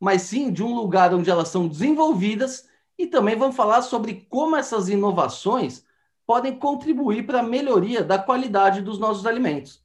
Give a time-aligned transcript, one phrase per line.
[0.00, 2.66] mas sim de um lugar onde elas são desenvolvidas
[2.98, 5.84] e também vamos falar sobre como essas inovações
[6.26, 9.84] podem contribuir para a melhoria da qualidade dos nossos alimentos.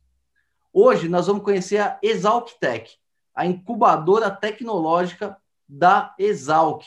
[0.71, 2.91] Hoje nós vamos conhecer a Exalctec,
[3.33, 6.85] a incubadora tecnológica da Exalc,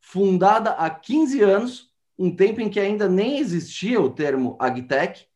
[0.00, 5.26] fundada há 15 anos, um tempo em que ainda nem existia o termo agtech,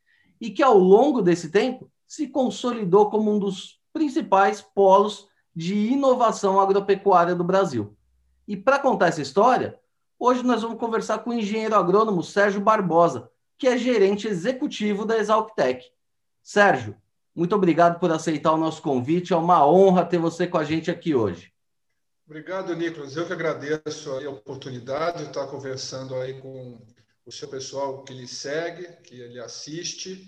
[0.41, 6.61] e que ao longo desse tempo se consolidou como um dos principais polos de inovação
[6.61, 7.97] agropecuária do Brasil.
[8.47, 9.79] E para contar essa história,
[10.19, 15.17] hoje nós vamos conversar com o engenheiro agrônomo Sérgio Barbosa, que é gerente executivo da
[15.19, 15.85] Exalctec.
[16.43, 16.97] Sérgio,
[17.35, 19.33] muito obrigado por aceitar o nosso convite.
[19.33, 21.53] É uma honra ter você com a gente aqui hoje.
[22.27, 23.17] Obrigado, Nicolas.
[23.17, 26.79] Eu que agradeço a oportunidade de estar conversando aí com
[27.27, 30.27] o seu pessoal que lhe segue, que ele assiste.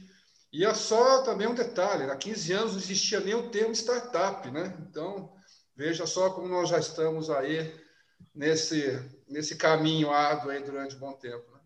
[0.53, 4.51] E é só também um detalhe: há 15 anos não existia nem o termo startup,
[4.51, 4.77] né?
[4.89, 5.33] Então,
[5.77, 7.75] veja só como nós já estamos aí
[8.35, 11.45] nesse, nesse caminho árduo aí durante um bom tempo.
[11.53, 11.61] Né?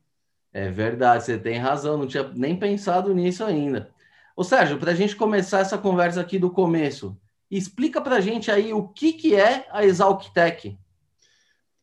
[0.53, 3.91] É verdade, você tem razão, não tinha nem pensado nisso ainda.
[4.37, 7.17] Ô Sérgio, para a gente começar essa conversa aqui do começo,
[7.51, 10.79] Explica para a gente aí o que, que é a Exalctec.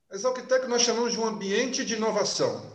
[0.10, 2.72] A Exalctec nós chamamos de um ambiente de inovação.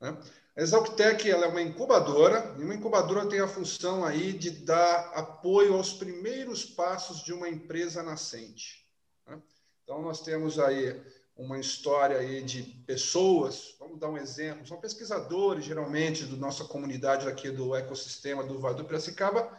[0.00, 0.16] Né?
[0.58, 5.12] A Exalctec ela é uma incubadora, e uma incubadora tem a função aí de dar
[5.14, 8.84] apoio aos primeiros passos de uma empresa nascente.
[9.24, 9.40] Né?
[9.84, 11.00] Então, nós temos aí
[11.36, 17.28] uma história aí de pessoas, vamos dar um exemplo, são pesquisadores, geralmente, da nossa comunidade
[17.28, 19.56] aqui do ecossistema do Vale do Piracicaba,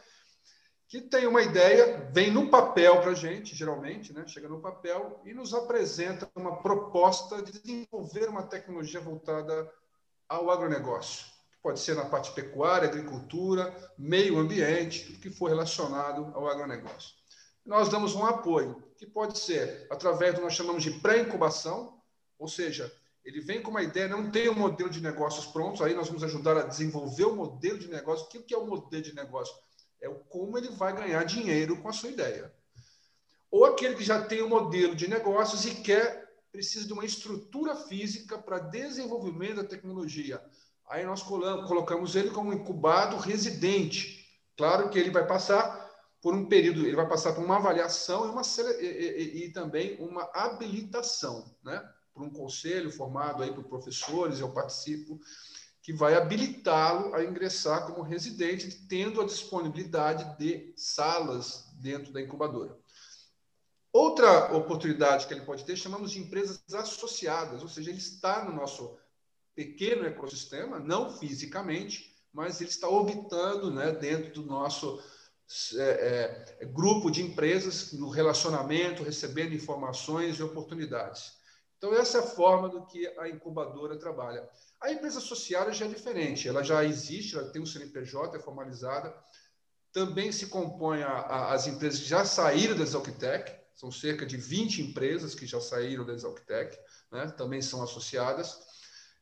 [0.85, 4.27] que tem uma ideia, vem no papel para a gente, geralmente, né?
[4.27, 9.71] chega no papel e nos apresenta uma proposta de desenvolver uma tecnologia voltada
[10.29, 11.25] ao agronegócio.
[11.61, 17.15] Pode ser na parte pecuária, agricultura, meio ambiente, tudo que for relacionado ao agronegócio.
[17.65, 21.99] Nós damos um apoio, que pode ser através do que nós chamamos de pré-incubação,
[22.37, 22.91] ou seja,
[23.25, 26.23] ele vem com uma ideia, não tem um modelo de negócios prontos, aí nós vamos
[26.23, 28.25] ajudar a desenvolver o modelo de negócio.
[28.25, 29.55] O que é o modelo de negócio?
[30.01, 32.53] É o como ele vai ganhar dinheiro com a sua ideia.
[33.51, 37.75] Ou aquele que já tem um modelo de negócios e quer precisa de uma estrutura
[37.75, 40.43] física para desenvolvimento da tecnologia.
[40.87, 44.27] Aí nós colocamos ele como incubado residente.
[44.57, 45.87] Claro que ele vai passar
[46.21, 48.41] por um período, ele vai passar por uma avaliação e, uma,
[48.81, 51.81] e, e, e também uma habilitação, né?
[52.13, 55.19] Por um conselho formado aí por professores, eu participo
[55.81, 62.77] que vai habilitá-lo a ingressar como residente, tendo a disponibilidade de salas dentro da incubadora.
[63.91, 68.53] Outra oportunidade que ele pode ter, chamamos de empresas associadas, ou seja, ele está no
[68.53, 68.97] nosso
[69.55, 75.01] pequeno ecossistema, não fisicamente, mas ele está orbitando né, dentro do nosso
[75.75, 81.33] é, é, grupo de empresas, no relacionamento, recebendo informações e oportunidades.
[81.77, 84.47] Então, essa é a forma do que a incubadora trabalha.
[84.79, 89.15] A empresa associada já é diferente, ela já existe, ela tem um CNPJ, é formalizada.
[89.91, 94.35] Também se compõe a, a, as empresas que já saíram da Exalctec, são cerca de
[94.35, 96.77] 20 empresas que já saíram da Exalctec,
[97.09, 97.27] né?
[97.37, 98.59] também são associadas.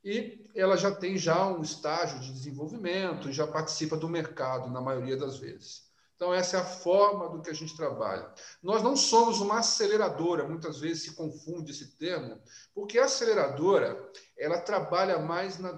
[0.03, 5.15] E ela já tem já um estágio de desenvolvimento, já participa do mercado na maioria
[5.15, 5.83] das vezes.
[6.15, 8.33] Então, essa é a forma do que a gente trabalha.
[8.63, 12.41] Nós não somos uma aceleradora, muitas vezes se confunde esse termo,
[12.73, 15.71] porque a aceleradora ela trabalha mais na,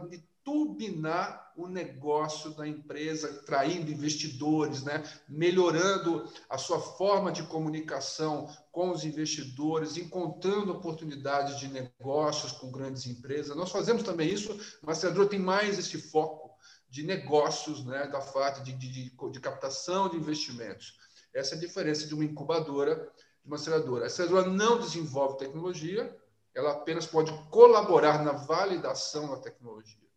[0.43, 5.03] turbinar o negócio da empresa, traindo investidores, né?
[5.27, 13.05] melhorando a sua forma de comunicação com os investidores, encontrando oportunidades de negócios com grandes
[13.05, 13.57] empresas.
[13.57, 16.49] Nós fazemos também isso, mas a tem mais esse foco
[16.89, 20.97] de negócios, né, da FAT, de, de, de, captação de investimentos.
[21.33, 22.95] Essa é a diferença de uma incubadora
[23.43, 24.05] de uma aceleradora.
[24.05, 26.17] A aceleradora não desenvolve tecnologia,
[26.55, 30.08] ela apenas pode colaborar na validação da tecnologia.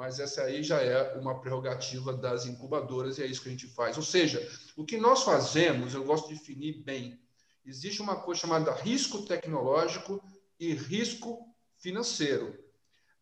[0.00, 3.66] Mas essa aí já é uma prerrogativa das incubadoras e é isso que a gente
[3.66, 3.98] faz.
[3.98, 4.40] Ou seja,
[4.74, 7.20] o que nós fazemos, eu gosto de definir bem,
[7.66, 10.18] existe uma coisa chamada risco tecnológico
[10.58, 12.58] e risco financeiro.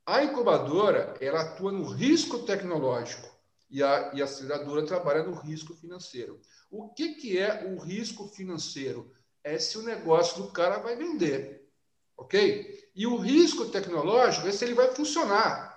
[0.07, 3.29] A incubadora ela atua no risco tecnológico
[3.69, 6.41] e a, e a aceleradora trabalha no risco financeiro.
[6.71, 9.13] O que, que é o risco financeiro?
[9.43, 11.69] É se o negócio do cara vai vender.
[12.17, 12.89] ok?
[12.95, 15.68] E o risco tecnológico é se ele vai funcionar.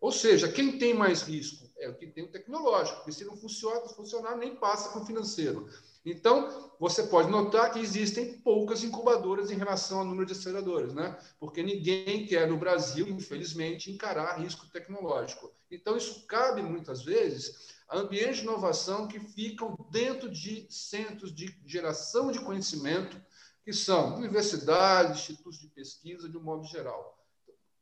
[0.00, 3.36] Ou seja, quem tem mais risco é o que tem o tecnológico, porque se não
[3.36, 5.68] funciona, funcionar, nem passa com o financeiro.
[6.04, 11.18] Então, você pode notar que existem poucas incubadoras em relação ao número de aceleradoras, né?
[11.40, 15.50] Porque ninguém quer no Brasil, infelizmente, encarar risco tecnológico.
[15.70, 21.58] Então, isso cabe muitas vezes a ambientes de inovação que ficam dentro de centros de
[21.64, 23.18] geração de conhecimento,
[23.64, 27.23] que são universidades, institutos de pesquisa, de um modo geral.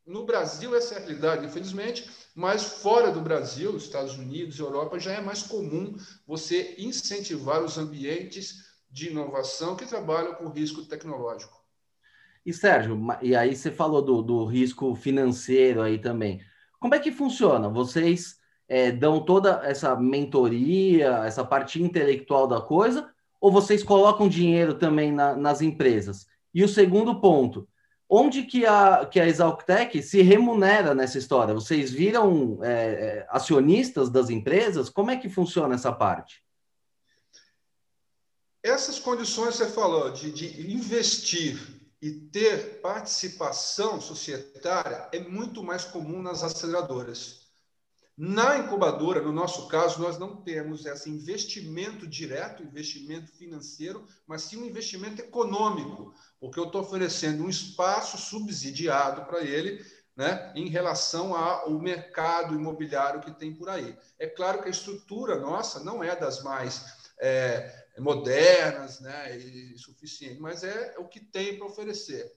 [0.05, 5.13] No Brasil, essa é a realidade, infelizmente, mas fora do Brasil, Estados Unidos, Europa, já
[5.13, 5.95] é mais comum
[6.27, 11.63] você incentivar os ambientes de inovação que trabalham com risco tecnológico.
[12.45, 16.41] E Sérgio, e aí você falou do, do risco financeiro aí também.
[16.81, 17.69] Como é que funciona?
[17.69, 18.37] Vocês
[18.69, 23.09] é, dão toda essa mentoria, essa parte intelectual da coisa,
[23.41, 26.27] ou vocês colocam dinheiro também na, nas empresas?
[26.53, 27.69] E o segundo ponto,
[28.15, 31.55] onde que a, que a Exalctec se remunera nessa história?
[31.55, 34.91] Vocês viram é, é, acionistas das empresas?
[34.91, 36.45] Como é que funciona essa parte?
[38.63, 41.59] Essas condições você falou de, de investir
[42.03, 47.42] e ter participação societária é muito mais comum nas aceleradoras.
[48.17, 54.59] Na incubadora, no nosso caso, nós não temos esse investimento direto, investimento financeiro, mas sim
[54.59, 59.83] um investimento econômico, porque eu estou oferecendo um espaço subsidiado para ele
[60.15, 63.97] né, em relação ao mercado imobiliário que tem por aí.
[64.19, 66.85] É claro que a estrutura nossa não é das mais
[67.19, 72.31] é, modernas né, e suficiente, mas é o que tem para oferecer.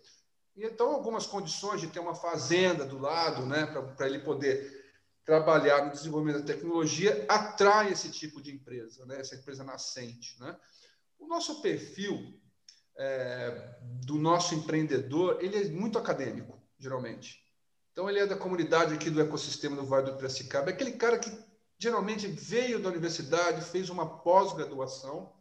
[0.56, 3.66] E então, algumas condições de ter uma fazenda do lado, né,
[3.98, 4.85] para ele poder
[5.26, 9.20] trabalhar no desenvolvimento da tecnologia atrai esse tipo de empresa, né?
[9.20, 10.40] essa empresa nascente.
[10.40, 10.56] Né?
[11.18, 12.40] O nosso perfil
[12.96, 13.76] é,
[14.06, 17.44] do nosso empreendedor ele é muito acadêmico, geralmente.
[17.92, 20.70] Então, ele é da comunidade aqui do ecossistema do Vale do Piracicaba.
[20.70, 21.32] É aquele cara que
[21.80, 25.34] geralmente veio da universidade, fez uma pós-graduação,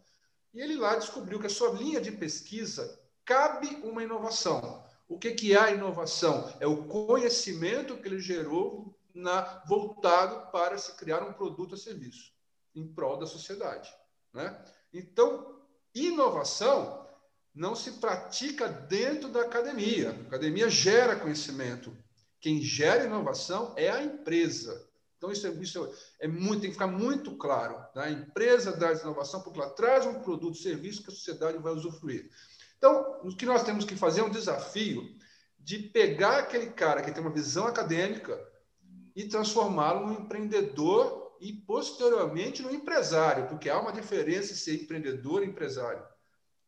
[0.52, 4.84] e ele lá descobriu que a sua linha de pesquisa cabe uma inovação.
[5.08, 6.52] O que, que é a inovação?
[6.60, 12.32] É o conhecimento que ele gerou na, voltado para se criar um produto ou serviço
[12.74, 13.88] em prol da sociedade.
[14.32, 14.64] Né?
[14.92, 15.60] Então,
[15.94, 17.08] inovação
[17.54, 20.10] não se pratica dentro da academia.
[20.10, 21.96] A academia gera conhecimento.
[22.40, 24.88] Quem gera inovação é a empresa.
[25.16, 27.76] Então, isso é, isso é muito, tem que ficar muito claro.
[27.94, 28.04] Né?
[28.04, 32.28] A empresa traz inovação porque ela traz um produto, serviço que a sociedade vai usufruir.
[32.76, 35.02] Então, o que nós temos que fazer é um desafio
[35.58, 38.36] de pegar aquele cara que tem uma visão acadêmica,
[39.14, 45.42] e transformá-lo num empreendedor e, posteriormente, no empresário, porque há uma diferença em ser empreendedor
[45.42, 46.02] e empresário.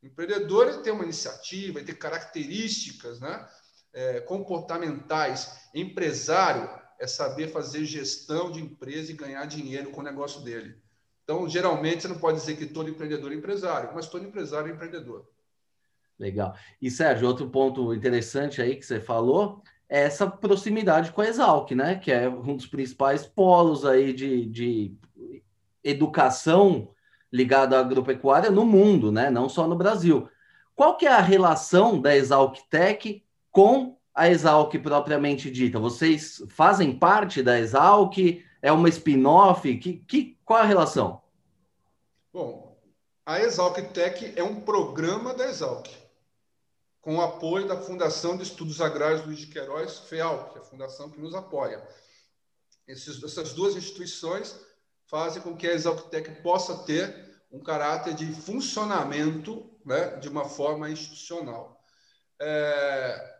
[0.02, 3.48] O empreendedor ele tem uma iniciativa, ele tem características né,
[3.92, 5.68] é, comportamentais.
[5.74, 6.68] Empresário
[7.00, 10.76] é saber fazer gestão de empresa e ganhar dinheiro com o negócio dele.
[11.24, 14.74] Então, geralmente, você não pode dizer que todo empreendedor é empresário, mas todo empresário é
[14.74, 15.28] empreendedor.
[16.18, 16.56] Legal.
[16.80, 21.96] E, Sérgio, outro ponto interessante aí que você falou essa proximidade com a Exalc, né?
[21.96, 24.94] Que é um dos principais polos aí de, de
[25.82, 26.90] educação
[27.32, 29.30] ligada à agropecuária no mundo, né?
[29.30, 30.28] Não só no Brasil.
[30.74, 35.78] Qual que é a relação da Exalc Tech com a Exalc propriamente dita?
[35.78, 38.18] Vocês fazem parte da Exalc?
[38.60, 39.76] É uma spin-off?
[39.78, 41.22] Que, que, qual a relação?
[42.32, 42.76] Bom,
[43.24, 46.05] a Exalc Tech é um programa da Exalc
[47.06, 50.64] com o apoio da Fundação de Estudos Agrários Luiz de Queiroz, FEAL, que é a
[50.64, 51.80] fundação que nos apoia.
[52.84, 54.58] Esses, essas duas instituições
[55.04, 60.90] fazem com que a Exalctec possa ter um caráter de funcionamento né, de uma forma
[60.90, 61.80] institucional.
[62.42, 63.36] É,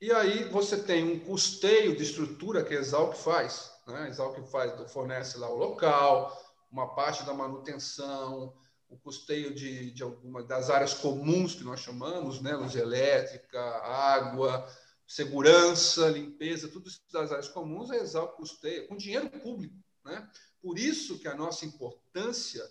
[0.00, 3.72] e aí você tem um custeio de estrutura que a Exalc faz.
[3.88, 4.02] Né?
[4.02, 6.40] A Exalc faz, fornece lá o local,
[6.70, 8.54] uma parte da manutenção,
[8.90, 14.68] o custeio de, de alguma das áreas comuns que nós chamamos, né, luz elétrica, água,
[15.06, 19.74] segurança, limpeza, tudo isso das áreas comuns, a Exalc custeia com dinheiro público.
[20.04, 20.28] Né?
[20.60, 22.62] Por isso que a nossa importância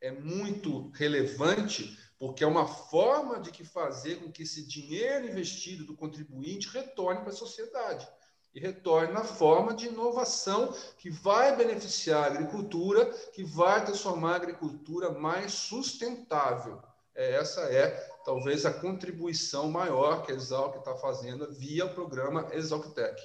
[0.00, 5.84] é muito relevante, porque é uma forma de que fazer com que esse dinheiro investido
[5.84, 8.06] do contribuinte retorne para a sociedade
[8.54, 14.36] e retorne na forma de inovação que vai beneficiar a agricultura, que vai transformar a
[14.36, 16.82] agricultura mais sustentável.
[17.14, 17.90] É, essa é
[18.24, 23.20] talvez a contribuição maior que a Exalc está fazendo via o programa Exalctec.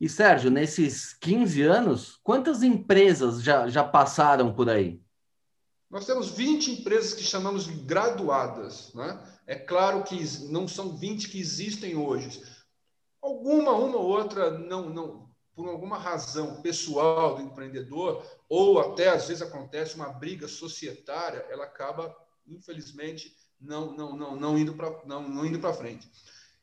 [0.00, 5.00] E Sérgio, nesses 15 anos, quantas empresas já, já passaram por aí?
[5.88, 8.92] Nós temos 20 empresas que chamamos de graduadas.
[8.94, 9.16] Né?
[9.46, 10.16] É claro que
[10.48, 12.42] não são 20 que existem hoje.
[13.22, 19.28] Alguma, uma ou outra, não, não, por alguma razão pessoal do empreendedor, ou até às
[19.28, 22.14] vezes acontece uma briga societária, ela acaba,
[22.46, 26.10] infelizmente, não, não, não, não indo para não, não indo frente.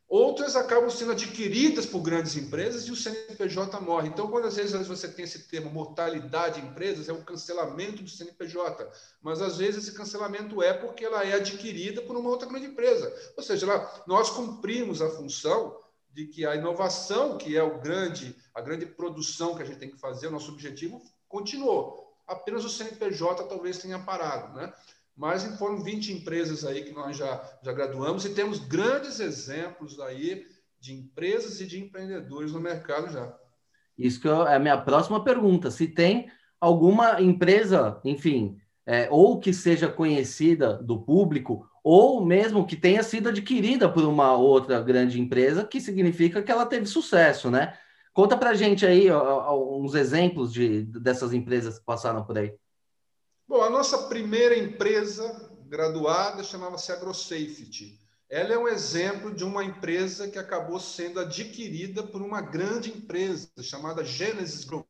[0.09, 4.09] Outras acabam sendo adquiridas por grandes empresas e o CNPJ morre.
[4.09, 8.09] Então, quando às vezes você tem esse termo mortalidade de empresas, é o cancelamento do
[8.09, 8.91] CNPJ.
[9.21, 13.15] Mas às vezes esse cancelamento é porque ela é adquirida por uma outra grande empresa.
[13.37, 13.67] Ou seja,
[14.07, 15.77] nós cumprimos a função
[16.11, 19.89] de que a inovação, que é o grande, a grande produção que a gente tem
[19.89, 22.15] que fazer, o nosso objetivo, continuou.
[22.27, 24.55] Apenas o CNPJ talvez tenha parado.
[24.55, 24.73] Né?
[25.19, 30.47] mas foram 20 empresas aí que nós já, já graduamos e temos grandes exemplos aí
[30.79, 33.37] de empresas e de empreendedores no mercado já.
[33.97, 35.69] Isso que é a minha próxima pergunta.
[35.69, 42.75] Se tem alguma empresa, enfim, é, ou que seja conhecida do público, ou mesmo que
[42.75, 47.77] tenha sido adquirida por uma outra grande empresa, que significa que ela teve sucesso, né?
[48.13, 52.53] Conta para gente aí ó, uns exemplos de, dessas empresas que passaram por aí.
[53.48, 58.00] Bom, a nossa primeira empresa graduada chamava-se AgroSafety.
[58.29, 63.50] Ela é um exemplo de uma empresa que acabou sendo adquirida por uma grande empresa
[63.62, 64.86] chamada Genesis Group,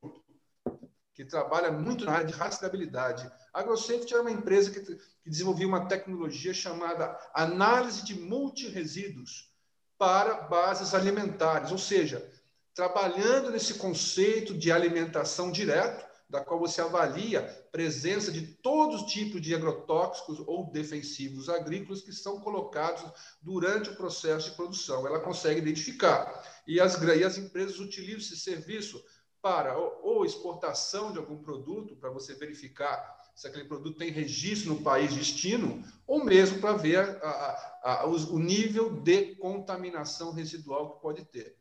[1.20, 3.30] que trabalha muito na área de rastreabilidade.
[3.54, 9.54] A AgroSafety era uma empresa que, que desenvolvia uma tecnologia chamada análise de multiresíduos
[9.98, 12.26] para bases alimentares, ou seja,
[12.74, 19.42] trabalhando nesse conceito de alimentação direto, da qual você avalia presença de todos os tipos
[19.42, 23.04] de agrotóxicos ou defensivos agrícolas que são colocados
[23.42, 25.06] durante o processo de produção.
[25.06, 26.46] Ela consegue identificar.
[26.66, 29.04] E as, e as empresas utilizam esse serviço
[29.42, 34.82] para ou, exportação de algum produto, para você verificar se aquele produto tem registro no
[34.82, 41.02] país destino, ou mesmo para ver a, a, a, o nível de contaminação residual que
[41.02, 41.58] pode ter.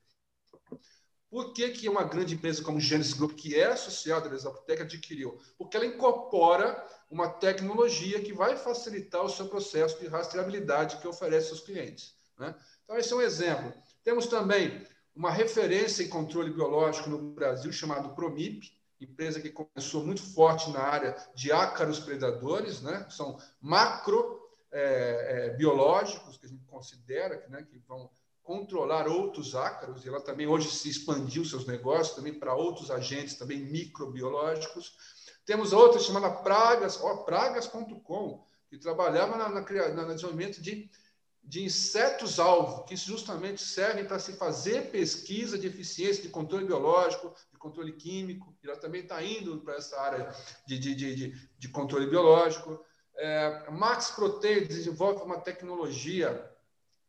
[1.31, 5.39] Por que, que uma grande empresa como Genesis Group, que é associada à Exaltec, adquiriu?
[5.59, 11.51] Porque ela incorpora uma tecnologia que vai facilitar o seu processo de rastreabilidade que oferece
[11.51, 12.15] aos clientes.
[12.39, 12.55] Né?
[12.85, 13.73] Então, esse é um exemplo.
[14.03, 14.87] Temos também
[15.19, 20.79] uma referência em controle biológico no Brasil chamado Promip, empresa que começou muito forte na
[20.79, 23.05] área de ácaros predadores, né?
[23.11, 27.67] são macro é, é, biológicos que a gente considera né?
[27.69, 28.09] que vão
[28.45, 33.35] controlar outros ácaros, e ela também hoje se expandiu seus negócios também para outros agentes
[33.35, 34.97] também microbiológicos.
[35.45, 40.89] Temos outra chamada Pragas, ó, pragas.com, que trabalhava na, na, no desenvolvimento de,
[41.49, 47.59] de insetos-alvo, que justamente servem para se fazer pesquisa de eficiência de controle biológico, de
[47.59, 50.31] controle químico, ela também está indo para essa área
[50.67, 52.79] de, de, de, de controle biológico.
[53.17, 56.53] É, Max Protein desenvolve uma tecnologia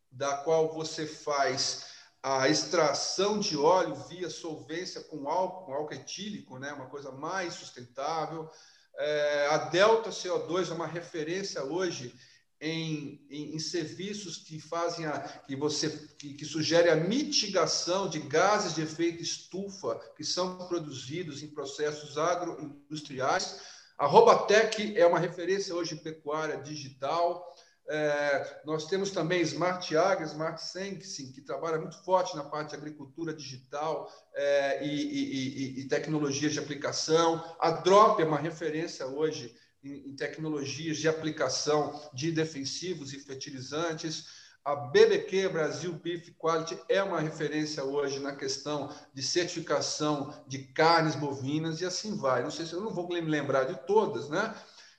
[0.09, 1.87] da qual você faz
[2.23, 6.71] a extração de óleo via solvência com álcool, com álcool etílico, né?
[6.71, 8.49] uma coisa mais sustentável.
[8.97, 12.15] É, a Delta CO2 é uma referência hoje
[12.61, 18.19] em, em, em, serviços que fazem a, que você que, que sugere a mitigação de
[18.19, 23.61] gases de efeito estufa que são produzidos em processos agroindustriais.
[23.97, 27.45] A Robatec é uma referência hoje em pecuária digital.
[27.91, 32.75] É, nós temos também Smart Agri, Smart Sensing, que trabalha muito forte na parte de
[32.75, 37.43] agricultura digital é, e, e, e, e, tecnologias de aplicação.
[37.59, 44.27] A Drop é uma referência hoje em, em, tecnologias de aplicação de defensivos e fertilizantes.
[44.63, 51.15] A BBQ Brasil Beef Quality é uma referência hoje na questão de certificação de carnes
[51.15, 52.43] bovinas e assim vai.
[52.43, 54.53] Não sei se eu não vou me lembrar de todas, né?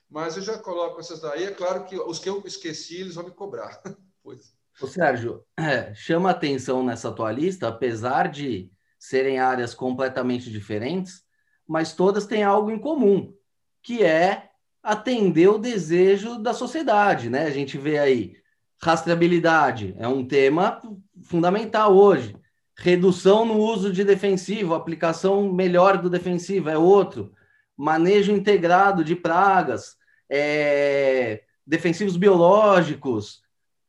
[0.09, 1.45] Mas eu já coloco essas daí.
[1.45, 3.81] É claro que os que eu esqueci, eles vão me cobrar.
[4.21, 4.53] pois.
[4.81, 11.23] Ô, Sérgio, é, chama atenção nessa tua lista, apesar de serem áreas completamente diferentes,
[11.67, 13.33] mas todas têm algo em comum,
[13.81, 14.50] que é
[14.83, 17.43] atender o desejo da sociedade, né?
[17.43, 18.35] A gente vê aí
[18.81, 20.81] rastreabilidade, é um tema
[21.23, 22.35] fundamental hoje.
[22.77, 27.31] Redução no uso de defensivo, aplicação melhor do defensivo é outro.
[27.77, 29.95] Manejo integrado de pragas,
[30.29, 33.41] é, defensivos biológicos,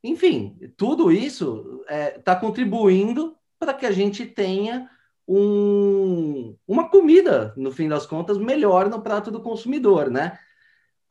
[0.04, 4.90] enfim, tudo isso está é, tá contribuindo para que a gente tenha
[5.28, 10.38] um, uma comida, no fim das contas, melhor no prato do consumidor, né?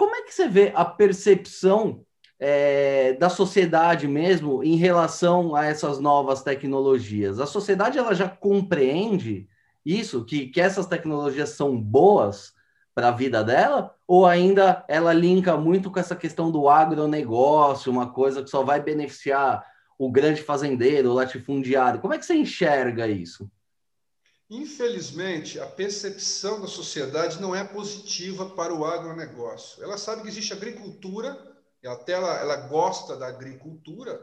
[0.02, 2.04] Como é que você vê a percepção
[2.40, 7.40] é, da sociedade mesmo em relação a essas novas tecnologias?
[7.40, 9.48] A sociedade ela já compreende
[9.86, 12.52] isso, que, que essas tecnologias são boas
[12.96, 13.94] para a vida dela?
[14.08, 18.82] Ou ainda ela linka muito com essa questão do agronegócio, uma coisa que só vai
[18.82, 19.64] beneficiar
[20.00, 22.02] o grande fazendeiro, o latifundiário?
[22.02, 23.48] Como é que você enxerga isso?
[24.52, 29.82] Infelizmente, a percepção da sociedade não é positiva para o agronegócio.
[29.82, 34.20] Ela sabe que existe agricultura, até ela, ela gosta da agricultura,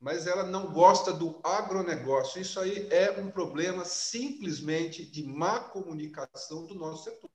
[0.00, 2.42] mas ela não gosta do agronegócio.
[2.42, 7.30] Isso aí é um problema simplesmente de má comunicação do nosso setor.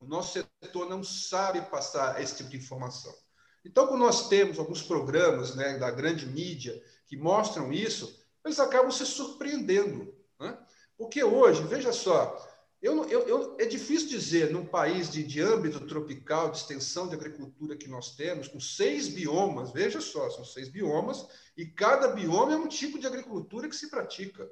[0.00, 3.14] O nosso setor não sabe passar esse tipo de informação.
[3.62, 8.90] Então, quando nós temos alguns programas né, da grande mídia que mostram isso, eles acabam
[8.90, 10.10] se surpreendendo.
[10.38, 10.58] Né?
[11.00, 12.46] Porque hoje, veja só,
[12.82, 17.14] eu, eu, eu, é difícil dizer, num país de, de âmbito tropical, de extensão de
[17.14, 21.26] agricultura que nós temos, com seis biomas, veja só, são seis biomas,
[21.56, 24.46] e cada bioma é um tipo de agricultura que se pratica.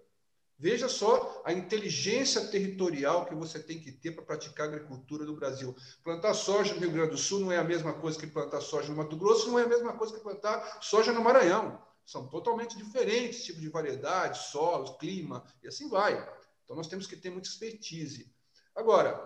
[0.58, 5.76] Veja só a inteligência territorial que você tem que ter para praticar agricultura no Brasil.
[6.02, 8.88] Plantar soja no Rio Grande do Sul não é a mesma coisa que plantar soja
[8.88, 11.78] no Mato Grosso, não é a mesma coisa que plantar soja no Maranhão.
[12.06, 16.37] São totalmente diferentes tipos de variedade, solos, clima, e assim vai.
[16.68, 18.30] Então, nós temos que ter muita expertise.
[18.76, 19.18] Agora,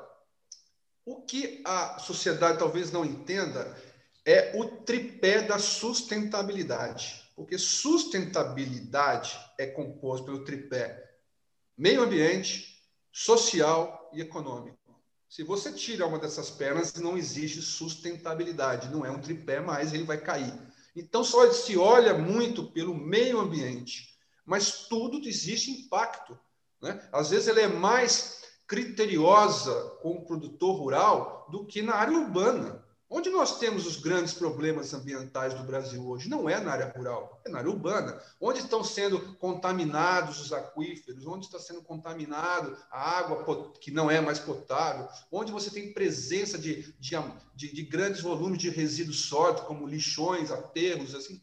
[1.04, 3.76] o que a sociedade talvez não entenda
[4.24, 7.20] é o tripé da sustentabilidade.
[7.34, 11.18] Porque sustentabilidade é composto pelo tripé
[11.76, 12.80] meio ambiente,
[13.10, 14.78] social e econômico.
[15.28, 20.04] Se você tira uma dessas pernas, não existe sustentabilidade, não é um tripé mais, ele
[20.04, 20.56] vai cair.
[20.94, 26.38] Então, só se olha muito pelo meio ambiente, mas tudo existe impacto.
[26.82, 27.00] Né?
[27.12, 29.72] Às vezes, ela é mais criteriosa
[30.02, 32.82] com o produtor rural do que na área urbana.
[33.14, 36.30] Onde nós temos os grandes problemas ambientais do Brasil hoje?
[36.30, 38.18] Não é na área rural, é na área urbana.
[38.40, 41.26] Onde estão sendo contaminados os aquíferos?
[41.26, 45.06] Onde está sendo contaminado a água que não é mais potável?
[45.30, 47.14] Onde você tem presença de, de,
[47.54, 51.38] de, de grandes volumes de resíduos sólidos, como lixões, aterros, assim?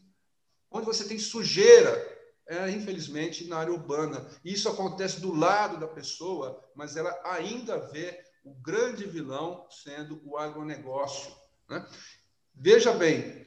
[0.72, 2.19] Onde você tem sujeira
[2.50, 4.26] é, infelizmente, na área urbana.
[4.44, 10.36] Isso acontece do lado da pessoa, mas ela ainda vê o grande vilão sendo o
[10.36, 11.32] agronegócio.
[11.68, 11.86] Né?
[12.52, 13.46] Veja bem,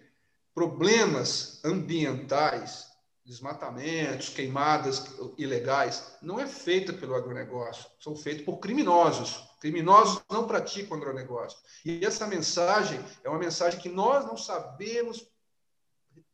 [0.56, 2.88] problemas ambientais,
[3.26, 5.04] desmatamentos, queimadas
[5.38, 9.50] ilegais, não é feita pelo agronegócio, são feitos por criminosos.
[9.60, 11.60] Criminosos não praticam agronegócio.
[11.84, 15.28] E essa mensagem é uma mensagem que nós não sabemos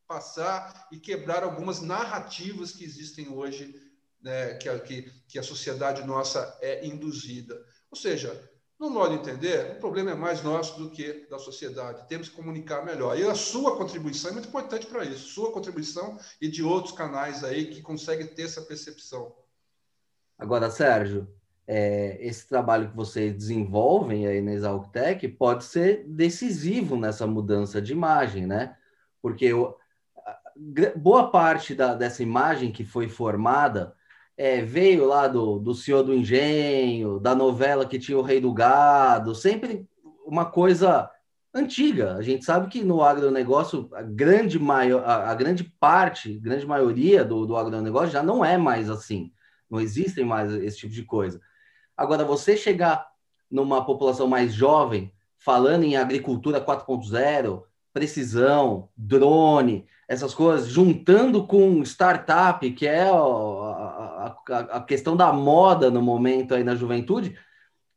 [0.10, 3.80] passar e quebrar algumas narrativas que existem hoje,
[4.19, 7.63] né, que, a, que, que a sociedade nossa é induzida.
[7.91, 12.08] Ou seja, no modo de entender, o problema é mais nosso do que da sociedade.
[12.08, 13.19] Temos que comunicar melhor.
[13.19, 15.28] E a sua contribuição é muito importante para isso.
[15.28, 19.36] Sua contribuição e de outros canais aí que conseguem ter essa percepção.
[20.39, 21.28] Agora, Sérgio,
[21.67, 27.91] é, esse trabalho que vocês desenvolvem aí na Exaltec pode ser decisivo nessa mudança de
[27.91, 28.76] imagem, né?
[29.22, 29.52] Porque
[30.95, 33.95] boa parte da, dessa imagem que foi formada
[34.36, 38.54] é, veio lá do, do Senhor do Engenho, da novela que tinha o Rei do
[38.54, 39.88] Gado, sempre
[40.26, 41.10] uma coisa
[41.54, 42.15] antiga.
[42.15, 47.26] A gente sabe que no agronegócio, a grande, maior, a, a grande parte, grande maioria
[47.26, 49.32] do, do agronegócio já não é mais assim.
[49.69, 51.39] Não existem mais esse tipo de coisa.
[51.95, 53.08] Agora, você chegar
[53.52, 57.63] numa população mais jovem, falando em agricultura 4.0,
[57.99, 64.35] precisão, drone, essas coisas, juntando com startup, que é a, a,
[64.77, 67.38] a, questão da moda no momento aí na juventude,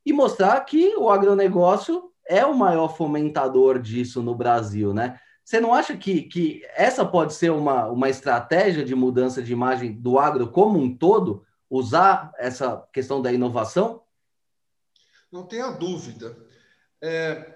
[0.04, 5.20] e mostrar que o agronegócio é o maior fomentador disso no Brasil, né?
[5.44, 9.92] Você não acha que, que essa pode ser uma, uma estratégia de mudança de imagem
[9.92, 11.44] do agro como um todo?
[11.70, 14.02] Usar essa questão da inovação?
[15.30, 16.36] Não tenha dúvida.
[17.00, 17.51] É,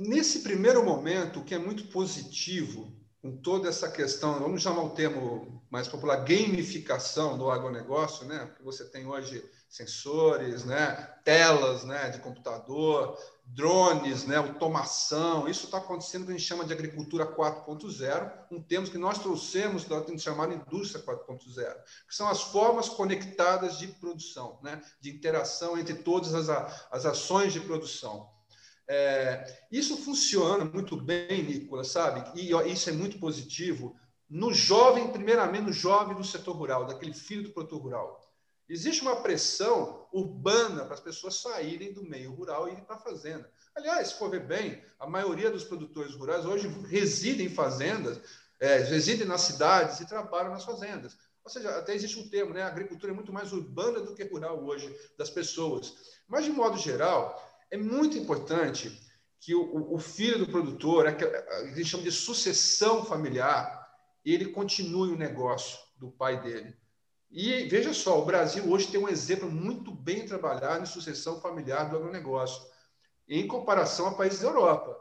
[0.00, 4.90] nesse primeiro momento, o que é muito positivo com toda essa questão, vamos chamar o
[4.90, 8.46] termo mais popular, gamificação do agronegócio, né?
[8.46, 10.96] Porque você tem hoje sensores, né?
[11.24, 12.08] telas né?
[12.08, 14.36] de computador, drones, né?
[14.36, 15.46] automação.
[15.46, 19.84] Isso está acontecendo que a gente chama de agricultura 4.0, um termo que nós trouxemos
[19.84, 21.74] da chamada indústria 4.0,
[22.08, 24.80] que são as formas conectadas de produção, né?
[25.00, 26.48] de interação entre todas as,
[26.90, 28.37] as ações de produção.
[28.88, 32.40] É, isso funciona muito bem, Nicolas, sabe?
[32.40, 33.94] E ó, isso é muito positivo
[34.28, 38.28] no jovem, primeiramente no jovem do setor rural, daquele filho do produtor rural.
[38.68, 43.00] Existe uma pressão urbana para as pessoas saírem do meio rural e irem para a
[43.00, 43.50] fazenda.
[43.74, 48.20] Aliás, se for ver bem, a maioria dos produtores rurais hoje residem em fazendas,
[48.60, 51.16] é, residem nas cidades e trabalham nas fazendas.
[51.42, 52.62] Ou seja, até existe um termo, né?
[52.62, 55.94] A agricultura é muito mais urbana do que rural hoje das pessoas.
[56.26, 58.98] Mas, de modo geral, é muito importante
[59.40, 63.86] que o, o filho do produtor, a gente chama de sucessão familiar,
[64.24, 66.76] ele continue o negócio do pai dele.
[67.30, 71.88] E veja só, o Brasil hoje tem um exemplo muito bem trabalhado em sucessão familiar
[71.88, 72.62] do agronegócio,
[73.28, 74.96] em comparação a países da Europa.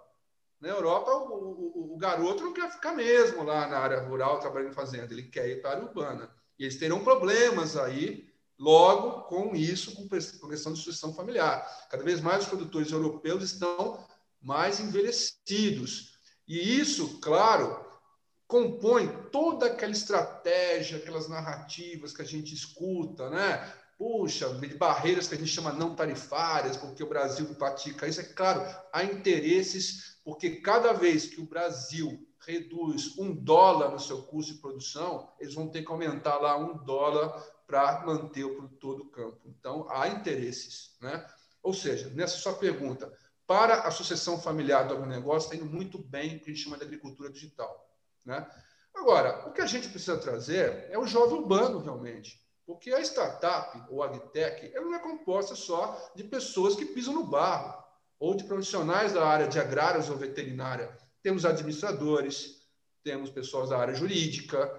[0.59, 4.71] Na Europa, o, o, o, garoto não quer ficar mesmo lá na área rural trabalhando
[4.71, 6.29] em fazenda, ele quer ir para a área urbana.
[6.59, 8.26] E eles terão problemas aí,
[8.59, 11.87] logo, com isso, com questão de sucessão familiar.
[11.89, 14.05] Cada vez mais os produtores europeus estão
[14.41, 16.17] mais envelhecidos.
[16.47, 17.85] E isso, claro,
[18.47, 23.73] compõe toda aquela estratégia, aquelas narrativas que a gente escuta, né?
[23.97, 28.21] Puxa, de barreiras que a gente chama não tarifárias, porque o Brasil pratica isso.
[28.21, 34.23] É claro, há interesses, porque cada vez que o Brasil reduz um dólar no seu
[34.23, 37.29] custo de produção, eles vão ter que aumentar lá um dólar
[37.67, 39.41] para manter o produtor do campo.
[39.45, 40.95] Então, há interesses.
[41.01, 41.27] Né?
[41.61, 43.11] Ou seja, nessa sua pergunta,
[43.45, 46.77] para a sucessão familiar do agronegócio, está indo muito bem o que a gente chama
[46.77, 47.85] de agricultura digital.
[48.25, 48.49] Né?
[48.95, 52.41] Agora, o que a gente precisa trazer é o jovem urbano, realmente.
[52.65, 57.13] Porque a startup, ou a agtech, ela não é composta só de pessoas que pisam
[57.13, 57.83] no barro,
[58.19, 60.97] ou de profissionais da área de agrários ou veterinária.
[61.21, 62.61] Temos administradores,
[63.03, 64.69] temos pessoas da área jurídica,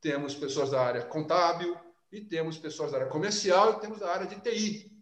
[0.00, 1.76] temos pessoas da área contábil,
[2.10, 4.92] e temos pessoas da área comercial, e temos da área de TI.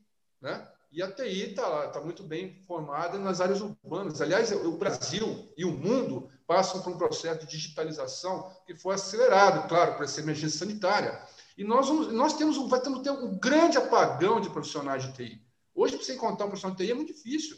[0.41, 0.67] Né?
[0.91, 4.21] E a TI está tá muito bem formada nas áreas urbanas.
[4.21, 9.69] Aliás, o Brasil e o mundo passam por um processo de digitalização que foi acelerado,
[9.69, 11.23] claro, por essa emergência sanitária.
[11.57, 15.43] E nós, vamos, nós temos, vai ter um grande apagão de profissionais de TI.
[15.75, 17.57] Hoje, para você encontrar um profissional de TI é muito difícil,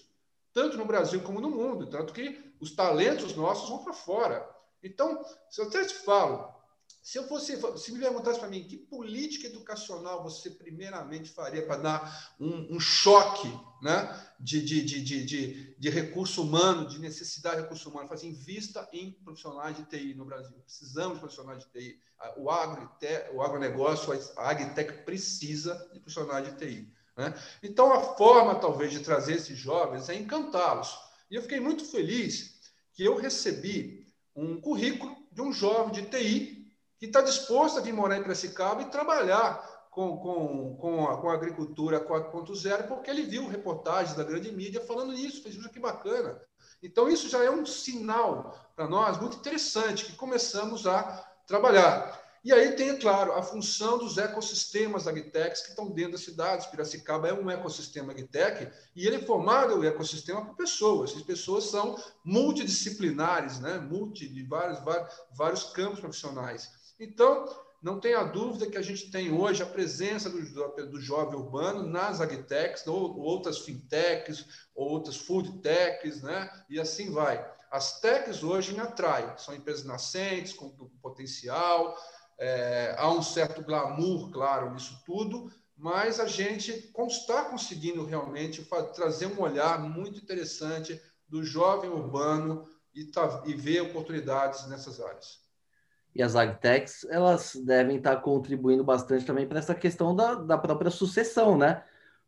[0.54, 4.48] tanto no Brasil como no mundo, tanto que os talentos nossos vão para fora.
[4.82, 6.54] Então, se eu até te falo,
[7.02, 11.76] se eu fosse, se me perguntasse para mim que política educacional você primeiramente faria para
[11.76, 17.62] dar um, um choque né, de, de, de, de, de, recurso humano, de necessidade de
[17.62, 20.56] recurso humano, fazer invista em profissionais de TI no Brasil.
[20.64, 22.00] Precisamos de profissionais de TI.
[22.38, 22.90] O, agro,
[23.34, 26.94] o agronegócio, a agtech precisa de profissionais de TI.
[27.16, 27.35] Né?
[27.62, 30.98] Então, a forma, talvez, de trazer esses jovens é encantá-los.
[31.31, 32.61] E eu fiquei muito feliz
[32.92, 37.92] que eu recebi um currículo de um jovem de TI que está disposto a vir
[37.92, 43.22] morar em Piracicaba e trabalhar com, com, com, a, com a agricultura 4.0, porque ele
[43.22, 46.40] viu reportagens da grande mídia falando nisso, fez que bacana.
[46.83, 52.23] Então, isso já é um sinal para nós muito interessante, que começamos a trabalhar.
[52.44, 56.66] E aí tem, claro, a função dos ecossistemas agtechs que estão dentro das cidades.
[56.66, 61.12] Piracicaba é um ecossistema agtech e ele é formado o ecossistema por pessoas.
[61.12, 63.78] Essas pessoas são multidisciplinares, né?
[63.78, 66.70] multi, de vários, vários, vários campos profissionais.
[67.00, 67.48] Então,
[67.83, 70.38] não tenha dúvida que a gente tem hoje a presença do,
[70.90, 76.50] do jovem urbano nas agtechs, ou outras fintechs, outras foodtechs, né?
[76.68, 77.54] e assim vai.
[77.74, 80.70] As techs hoje me atraem, são empresas nascentes, com
[81.02, 81.96] potencial,
[82.38, 89.26] é, há um certo glamour, claro, nisso tudo, mas a gente está conseguindo realmente trazer
[89.26, 95.44] um olhar muito interessante do jovem urbano e, tá, e ver oportunidades nessas áreas
[96.14, 100.90] e as agtechs, elas devem estar contribuindo bastante também para essa questão da, da própria
[100.90, 101.82] sucessão, né?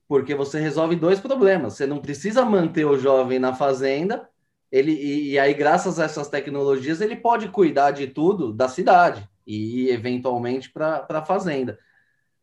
[0.08, 1.74] Porque você resolve dois problemas.
[1.74, 4.28] Você não precisa manter o jovem na fazenda,
[4.72, 9.28] ele e, e aí, graças a essas tecnologias, ele pode cuidar de tudo da cidade
[9.46, 11.78] e, eventualmente, para a fazenda.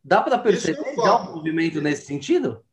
[0.04, 2.64] Dá para perceber é um, movimento nesse sentido?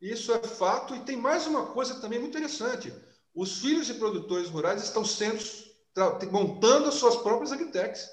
[0.00, 2.92] Isso é fato, e tem mais uma coisa também muito interessante.
[3.34, 5.38] Os filhos de produtores rurais estão sendo
[6.30, 8.08] montando as suas próprias agtechs.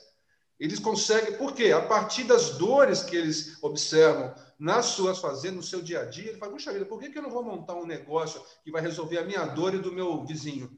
[0.60, 1.72] Eles conseguem, por quê?
[1.72, 6.30] A partir das dores que eles observam nas suas fazendas, no seu dia a dia,
[6.30, 8.82] ele fala, puxa vida, por que, que eu não vou montar um negócio que vai
[8.82, 10.72] resolver a minha dor e do meu vizinho?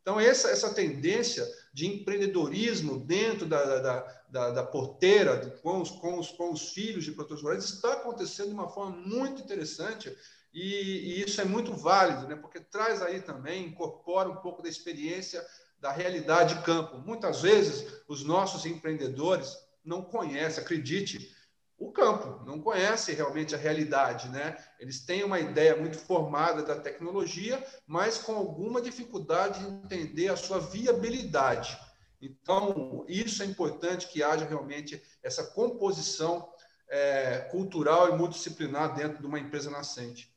[0.00, 6.18] Então, essa, essa tendência de empreendedorismo dentro da, da, da, da porteira, com os, com,
[6.18, 10.14] os, com os filhos de produtores rurais, está acontecendo de uma forma muito interessante
[10.52, 12.36] e, e, isso é muito válido, né?
[12.36, 15.44] porque traz aí também, incorpora um pouco da experiência
[15.80, 16.98] da realidade de campo.
[16.98, 21.34] Muitas vezes, os nossos empreendedores não conhecem, acredite,
[21.78, 24.56] o campo, não conhecem realmente a realidade, né?
[24.80, 30.36] Eles têm uma ideia muito formada da tecnologia, mas com alguma dificuldade de entender a
[30.36, 31.78] sua viabilidade.
[32.20, 36.48] Então, isso é importante que haja realmente essa composição
[36.88, 40.32] é, cultural e multidisciplinar dentro de uma empresa nascente.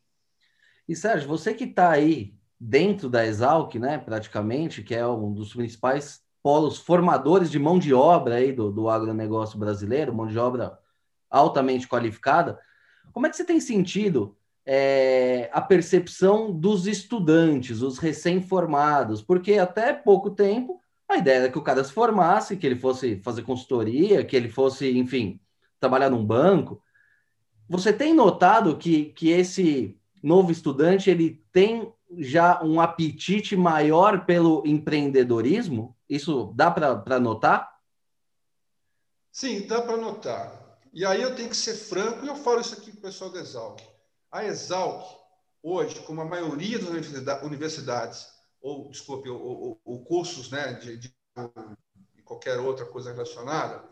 [0.88, 5.54] E Sérgio, você que está aí dentro da Exalc, né, praticamente, que é um dos
[5.54, 10.78] principais polos formadores de mão de obra aí do, do agronegócio brasileiro, mão de obra
[11.30, 12.60] altamente qualificada.
[13.14, 19.94] Como é que você tem sentido é, a percepção dos estudantes, os recém-formados, porque até
[19.94, 20.81] pouco tempo
[21.12, 24.50] a ideia era que o cara se formasse, que ele fosse fazer consultoria, que ele
[24.50, 25.40] fosse, enfim,
[25.80, 26.82] trabalhar num banco.
[27.70, 34.64] Você tem notado que, que esse novo estudante ele tem já um apetite maior pelo
[34.66, 35.96] empreendedorismo?
[36.10, 37.72] Isso dá para notar?
[39.32, 40.80] Sim, dá para notar.
[40.94, 43.32] E aí eu tenho que ser franco, e eu falo isso aqui para o pessoal
[43.32, 43.80] da Exalc.
[44.30, 45.06] A Exalc,
[45.64, 48.28] hoje, como a maioria das universidades,
[48.62, 51.16] ou, desculpe, ou, ou, ou cursos né, de, de,
[52.16, 53.84] de qualquer outra coisa relacionada,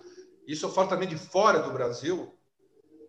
[0.47, 2.33] isso eu falo também de fora do Brasil,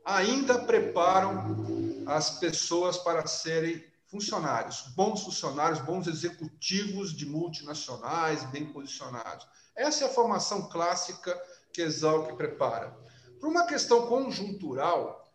[0.05, 9.47] ainda preparam as pessoas para serem funcionários, bons funcionários, bons executivos de multinacionais, bem posicionados.
[9.77, 11.41] Essa é a formação clássica
[11.73, 12.91] que Exalc prepara.
[13.39, 15.33] Por uma questão conjuntural,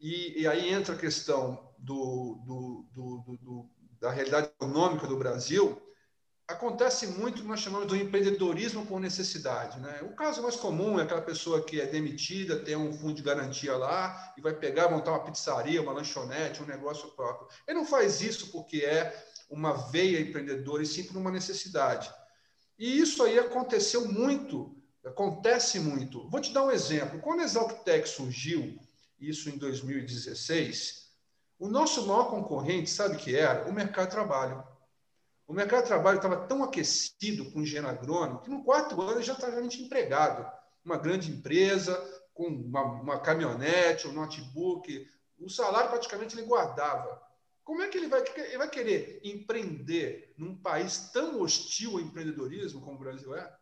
[0.00, 3.70] e, e aí entra a questão do, do, do, do,
[4.06, 5.82] da realidade econômica do Brasil,
[6.46, 9.80] acontece muito o que nós chamamos do empreendedorismo por necessidade.
[9.80, 10.00] Né?
[10.02, 13.76] O caso mais comum é aquela pessoa que é demitida, tem um fundo de garantia
[13.76, 17.48] lá e vai pegar, montar uma pizzaria, uma lanchonete, um negócio próprio.
[17.66, 19.12] Ele não faz isso porque é
[19.50, 22.08] uma veia empreendedora e sim por uma necessidade.
[22.78, 26.30] E isso aí aconteceu muito, acontece muito.
[26.30, 27.18] Vou te dar um exemplo.
[27.18, 28.78] Quando a Exalctec surgiu,
[29.18, 31.05] isso em 2016,
[31.58, 33.68] o nosso maior concorrente, sabe o que era?
[33.68, 34.64] O mercado de trabalho.
[35.46, 39.32] O mercado de trabalho estava tão aquecido com engenheiro agrônomo que no quarto ano já
[39.32, 40.50] estava gente empregado.
[40.84, 41.94] Uma grande empresa,
[42.34, 47.22] com uma, uma caminhonete, um notebook, o salário praticamente ele guardava.
[47.64, 52.80] Como é que ele vai, ele vai querer empreender num país tão hostil ao empreendedorismo
[52.80, 53.56] como o Brasil é?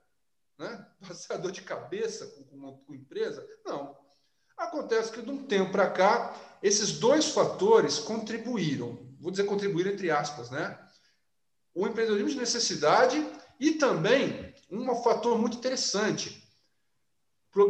[0.59, 0.87] Né?
[1.07, 3.47] Passar dor de cabeça com, com, com empresa?
[3.65, 3.97] Não.
[4.57, 10.11] Acontece que de um tempo para cá, esses dois fatores contribuíram, vou dizer contribuíram entre
[10.11, 10.79] aspas, né?
[11.75, 13.27] O empreendedorismo de necessidade
[13.59, 16.43] e também um fator muito interessante.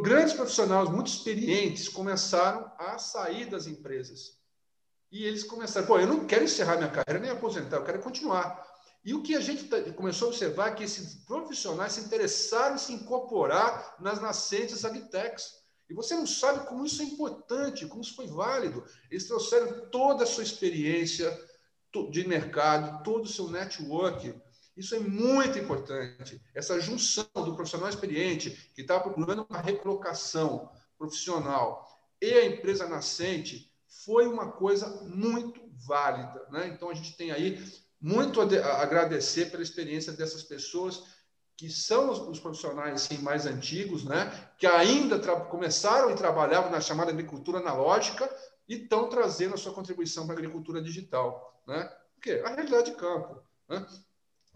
[0.02, 4.38] Grandes profissionais muito experientes começaram a sair das empresas.
[5.12, 8.66] E eles começaram, pô, eu não quero encerrar minha carreira nem aposentar, eu quero continuar.
[9.04, 12.76] E o que a gente tá, começou a observar é que esses profissionais se interessaram
[12.76, 15.63] em se incorporar nas nascentes agtechs.
[15.94, 18.84] Você não sabe como isso é importante, como isso foi válido.
[19.10, 21.30] Eles trouxeram toda a sua experiência
[22.10, 24.34] de mercado, todo o seu network.
[24.76, 26.42] Isso é muito importante.
[26.54, 31.88] Essa junção do profissional experiente que está procurando uma recolocação profissional
[32.20, 33.72] e a empresa nascente
[34.04, 36.46] foi uma coisa muito válida.
[36.50, 36.68] Né?
[36.68, 37.62] Então, a gente tem aí
[38.00, 41.04] muito a agradecer pela experiência dessas pessoas
[41.56, 46.80] que são os, os profissionais assim, mais antigos, né, que ainda começaram e trabalhavam na
[46.80, 48.28] chamada agricultura analógica
[48.68, 51.62] e estão trazendo a sua contribuição para a agricultura digital.
[51.66, 51.90] Né?
[52.16, 52.42] O quê?
[52.44, 53.40] A realidade de campo.
[53.68, 53.86] Né?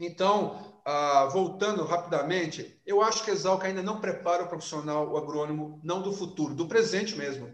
[0.00, 5.16] Então, ah, voltando rapidamente, eu acho que a Exalc ainda não prepara o profissional, o
[5.16, 7.52] agrônomo, não do futuro, do presente mesmo.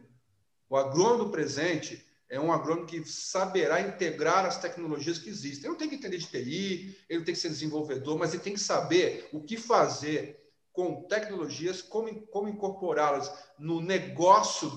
[0.68, 2.04] O agrônomo do presente
[2.34, 5.62] é um agrônomo que saberá integrar as tecnologias que existem.
[5.62, 8.42] Ele não tem que entender de TI, ele não tem que ser desenvolvedor, mas ele
[8.42, 14.68] tem que saber o que fazer com tecnologias, como, como incorporá-las no negócio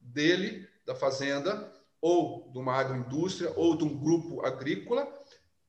[0.00, 5.06] dele, da fazenda, ou de uma agroindústria, ou de um grupo agrícola,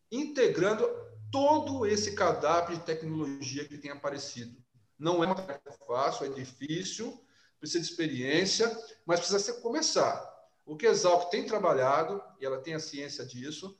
[0.10, 0.88] integrando
[1.30, 4.56] todo esse cadáver de tecnologia que tem aparecido.
[4.98, 7.22] Não é uma tarefa fácil, é difícil,
[7.60, 8.72] precisa de experiência,
[9.06, 10.35] mas precisa ser começar.
[10.66, 13.78] O que a Exalc tem trabalhado, e ela tem a ciência disso,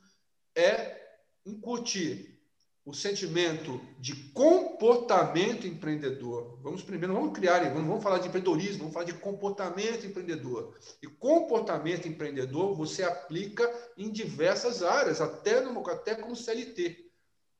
[0.54, 1.04] é
[1.44, 2.36] incutir
[2.86, 6.56] o sentimento de comportamento empreendedor.
[6.62, 10.78] Vamos primeiro, vamos criar, vamos, vamos falar de empreendedorismo, vamos falar de comportamento empreendedor.
[11.02, 13.68] E comportamento empreendedor você aplica
[13.98, 17.10] em diversas áreas, até, no, até como CLT.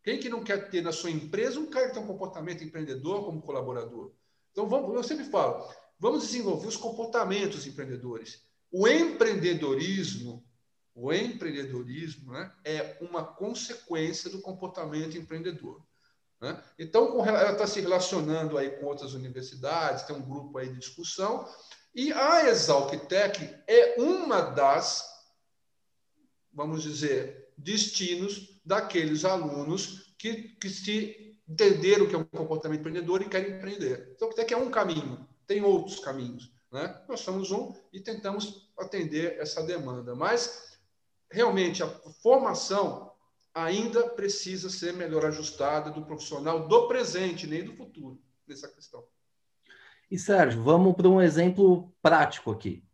[0.05, 3.25] Quem que não quer ter na sua empresa um cara que tem um comportamento empreendedor
[3.25, 4.13] como colaborador?
[4.53, 8.47] Então, vamos, eu sempre falo, vamos desenvolver os comportamentos empreendedores.
[8.79, 10.45] O empreendedorismo,
[10.95, 15.83] o empreendedorismo né, é uma consequência do comportamento empreendedor.
[16.39, 16.63] Né?
[16.79, 21.49] Então, ela está se relacionando aí com outras universidades, tem um grupo aí de discussão,
[21.95, 25.03] e a Exalctec é uma das,
[26.53, 33.29] vamos dizer, destinos daqueles alunos que, que se entenderam que é um comportamento empreendedor e
[33.31, 34.13] querem empreender.
[34.15, 36.55] Então, até que é um caminho, tem outros caminhos.
[36.77, 36.95] Né?
[37.09, 40.15] Nós somos um e tentamos atender essa demanda.
[40.15, 40.79] Mas,
[41.33, 41.89] realmente, a
[42.23, 43.13] formação
[43.55, 49.03] ainda precisa ser melhor ajustada do profissional do presente, nem do futuro, nessa questão.
[50.11, 52.85] E, Sérgio, vamos para um exemplo prático aqui.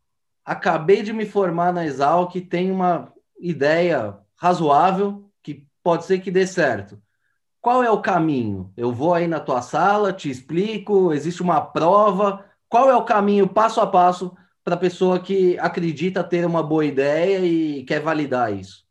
[0.45, 6.47] acabei de me formar na Exalc, tenho uma ideia razoável que pode ser que dê
[6.47, 7.03] certo.
[7.61, 8.73] Qual é o caminho?
[8.77, 12.52] Eu vou aí na tua sala, te explico, existe uma prova.
[12.73, 16.87] Qual é o caminho passo a passo para a pessoa que acredita ter uma boa
[16.87, 18.87] ideia e quer validar isso?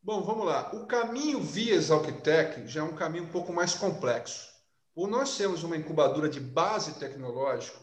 [0.00, 0.70] Bom, vamos lá.
[0.72, 4.46] O caminho via Exalctec já é um caminho um pouco mais complexo.
[4.94, 7.76] Por nós temos uma incubadora de base tecnológica,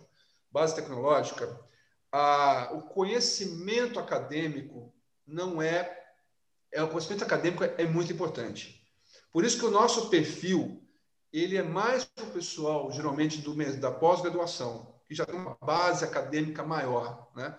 [0.49, 1.59] base tecnológica,
[2.13, 4.93] a, o conhecimento acadêmico
[5.27, 6.01] não é,
[6.71, 8.87] é o conhecimento acadêmico é, é muito importante.
[9.33, 10.81] Por isso que o nosso perfil
[11.33, 16.05] ele é mais para o pessoal, geralmente do da pós-graduação, que já tem uma base
[16.05, 17.57] acadêmica maior, né?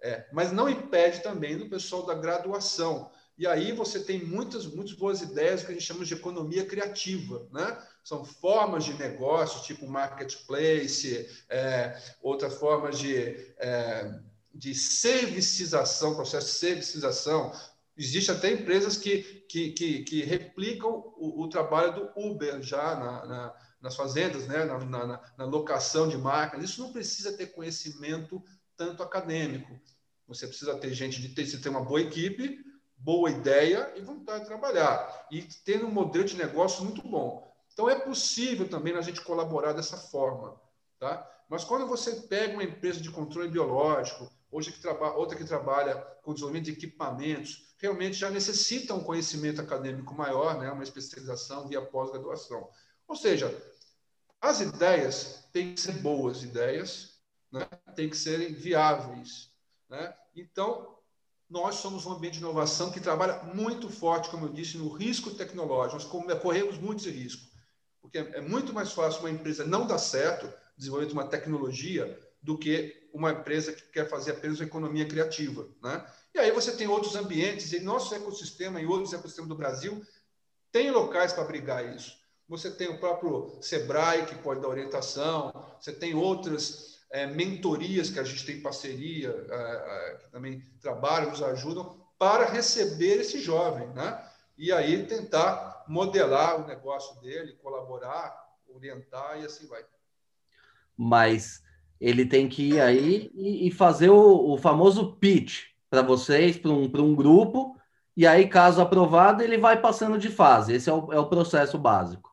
[0.00, 3.10] É, mas não impede também do pessoal da graduação.
[3.36, 7.48] E aí você tem muitas, muitas boas ideias que a gente chama de economia criativa,
[7.52, 7.76] né?
[8.04, 13.16] São formas de negócio, tipo marketplace, é, outras formas de,
[13.58, 14.20] é,
[14.54, 17.52] de servicização, processo de servicização.
[17.96, 23.26] Existem até empresas que, que, que, que replicam o, o, trabalho do Uber já na,
[23.26, 24.64] na, nas fazendas, né?
[24.64, 26.70] Na, na, na locação de máquinas.
[26.70, 28.42] Isso não precisa ter conhecimento
[28.76, 29.78] tanto acadêmico.
[30.28, 32.64] Você precisa ter gente de ter, você ter uma boa equipe,
[32.96, 35.26] boa ideia e vontade de trabalhar.
[35.30, 37.52] E tendo um modelo de negócio muito bom.
[37.72, 40.60] Então, é possível também a gente colaborar dessa forma.
[40.98, 41.28] Tá?
[41.48, 46.32] Mas quando você pega uma empresa de controle biológico, hoje que outra que trabalha com
[46.32, 50.70] desenvolvimento de equipamentos, realmente já necessita um conhecimento acadêmico maior, né?
[50.70, 52.68] uma especialização via pós-graduação.
[53.08, 53.54] Ou seja,
[54.42, 57.64] as ideias têm que ser boas ideias, né?
[57.94, 59.50] têm que serem viáveis.
[59.88, 60.12] Né?
[60.34, 60.98] Então,
[61.48, 65.30] nós somos um ambiente de inovação que trabalha muito forte, como eu disse, no risco
[65.30, 66.26] tecnológico.
[66.26, 67.46] Nós corremos muito esse risco.
[68.00, 73.08] Porque é muito mais fácil uma empresa não dar certo, desenvolver uma tecnologia, do que
[73.12, 75.68] uma empresa que quer fazer apenas uma economia criativa.
[75.80, 76.04] Né?
[76.34, 80.04] E aí você tem outros ambientes, e nosso ecossistema e outros ecossistemas do Brasil
[80.72, 82.21] tem locais para abrigar isso.
[82.52, 88.18] Você tem o próprio Sebrae, que pode dar orientação, você tem outras é, mentorias que
[88.18, 93.88] a gente tem parceria, é, é, que também trabalham, nos ajudam, para receber esse jovem.
[93.94, 94.22] Né?
[94.58, 98.38] E aí tentar modelar o negócio dele, colaborar,
[98.68, 99.82] orientar e assim vai.
[100.94, 101.62] Mas
[101.98, 106.84] ele tem que ir aí e, fazer o, o famoso pitch para vocês, para um,
[106.84, 107.80] um grupo,
[108.14, 110.74] e aí, caso aprovado, ele vai passando de fase.
[110.74, 112.31] Esse é o, é o processo básico.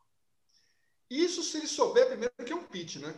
[1.10, 3.14] Isso se ele souber primeiro que é um pitch, né?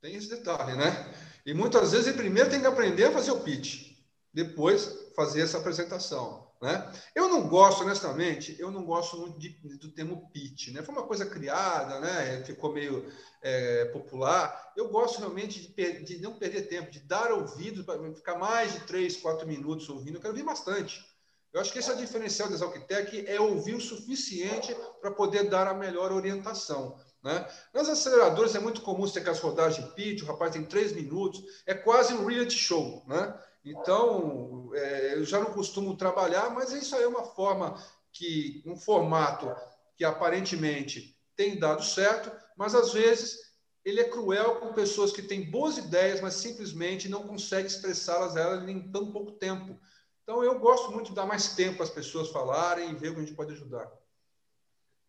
[0.00, 1.14] Tem esse detalhe, né?
[1.44, 3.96] E muitas vezes ele primeiro tem que aprender a fazer o pitch,
[4.32, 6.52] depois fazer essa apresentação.
[6.62, 6.92] Né?
[7.12, 10.68] Eu não gosto, honestamente, eu não gosto muito de, do termo pitch.
[10.68, 10.80] Né?
[10.80, 12.44] Foi uma coisa criada, né?
[12.44, 13.04] ficou meio
[13.42, 14.72] é, popular.
[14.76, 18.80] Eu gosto realmente de, de, não perder tempo, de dar ouvido, para ficar mais de
[18.86, 20.18] três, quatro minutos ouvindo.
[20.18, 21.04] Eu quero ouvir bastante.
[21.52, 25.50] Eu acho que esse é o diferencial da Exalquitec, é ouvir o suficiente para poder
[25.50, 26.96] dar a melhor orientação.
[27.22, 27.48] Né?
[27.72, 30.92] Nas aceleradoras é muito comum você ter as rodagens de pitch, o rapaz tem três
[30.92, 33.04] minutos, é quase um reality show.
[33.06, 33.38] Né?
[33.64, 37.80] Então, é, eu já não costumo trabalhar, mas isso aí é uma forma
[38.12, 39.54] que, um formato
[39.96, 43.38] que aparentemente tem dado certo, mas às vezes
[43.84, 48.68] ele é cruel com pessoas que têm boas ideias, mas simplesmente não conseguem expressá-las elas
[48.68, 49.78] em tão pouco tempo.
[50.22, 53.20] Então, eu gosto muito de dar mais tempo às pessoas falarem e ver o que
[53.20, 53.90] a gente pode ajudar.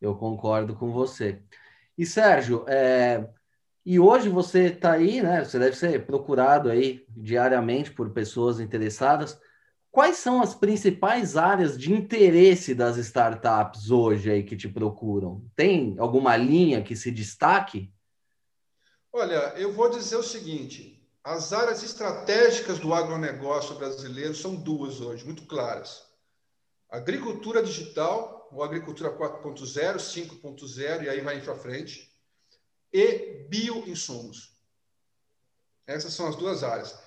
[0.01, 1.41] Eu concordo com você.
[1.97, 3.27] E, Sérgio, é,
[3.85, 5.43] e hoje você está aí, né?
[5.43, 9.39] Você deve ser procurado aí diariamente por pessoas interessadas.
[9.91, 15.45] Quais são as principais áreas de interesse das startups hoje aí que te procuram?
[15.55, 17.93] Tem alguma linha que se destaque?
[19.11, 25.23] Olha, eu vou dizer o seguinte: as áreas estratégicas do agronegócio brasileiro são duas hoje,
[25.25, 26.01] muito claras.
[26.89, 32.13] Agricultura digital, ou agricultura 4.0, 5.0, e aí vai para frente
[32.91, 34.53] e bioinsumos.
[35.87, 36.97] Essas são as duas áreas.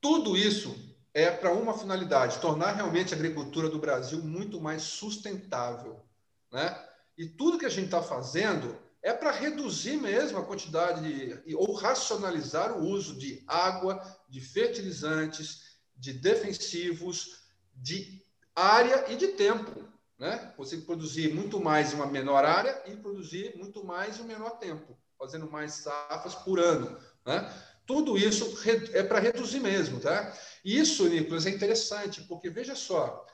[0.00, 0.76] Tudo isso
[1.14, 6.04] é para uma finalidade, tornar realmente a agricultura do Brasil muito mais sustentável.
[6.52, 6.86] Né?
[7.16, 11.72] E tudo que a gente está fazendo é para reduzir mesmo a quantidade de, ou
[11.72, 18.22] racionalizar o uso de água, de fertilizantes, de defensivos, de
[18.54, 19.86] área e de tempo.
[20.18, 20.52] Né?
[20.56, 24.58] Você produzir muito mais em uma menor área e produzir muito mais em um menor
[24.58, 26.98] tempo, fazendo mais safras por ano.
[27.24, 27.52] Né?
[27.86, 28.56] Tudo isso
[28.92, 30.00] é para reduzir mesmo.
[30.00, 30.32] Tá?
[30.64, 33.26] Isso, Nicolas, é interessante, porque veja só,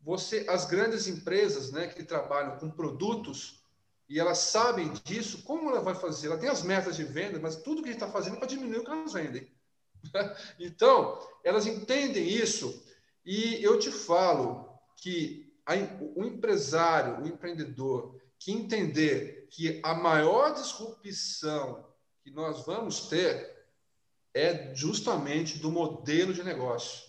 [0.00, 3.64] você, as grandes empresas né, que trabalham com produtos
[4.08, 6.28] e elas sabem disso, como ela vai fazer?
[6.28, 8.48] Ela tem as metas de venda, mas tudo que a gente está fazendo é para
[8.48, 9.50] diminuir o que elas vendem.
[10.60, 12.84] Então, elas entendem isso
[13.24, 15.47] e eu te falo que
[16.16, 21.86] o empresário, o empreendedor, que entender que a maior disrupção
[22.22, 23.58] que nós vamos ter
[24.34, 27.08] é justamente do modelo de negócio.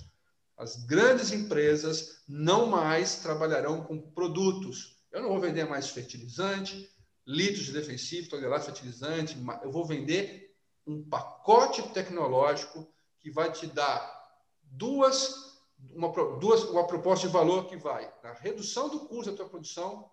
[0.58, 4.98] As grandes empresas não mais trabalharão com produtos.
[5.12, 6.90] Eu não vou vender mais fertilizante,
[7.26, 10.54] litros de defensivo, toneladas de fertilizante, eu vou vender
[10.86, 14.20] um pacote tecnológico que vai te dar
[14.64, 15.49] duas
[15.92, 20.10] uma, duas, uma proposta de valor que vai na redução do custo da tua produção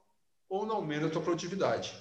[0.49, 1.95] ou no aumento da tua produtividade.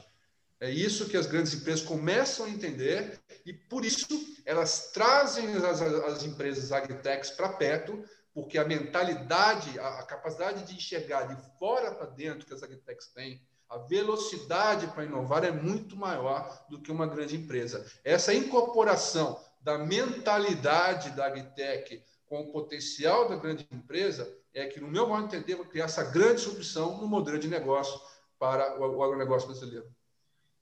[0.60, 4.08] É isso que as grandes empresas começam a entender e, por isso,
[4.46, 8.04] elas trazem as, as empresas agritechs para perto,
[8.34, 13.08] porque a mentalidade, a, a, capacidade de enxergar de fora para dentro que as agritechs
[13.08, 17.86] têm, a velocidade para inovar é muito maior do que uma grande empresa.
[18.04, 24.88] Essa incorporação da mentalidade da agritech com o potencial da grande empresa é que, no
[24.88, 28.00] meu modo de entender, vai criar essa grande disrupção no modelo de negócio
[28.40, 29.88] para o agronegócio brasileiro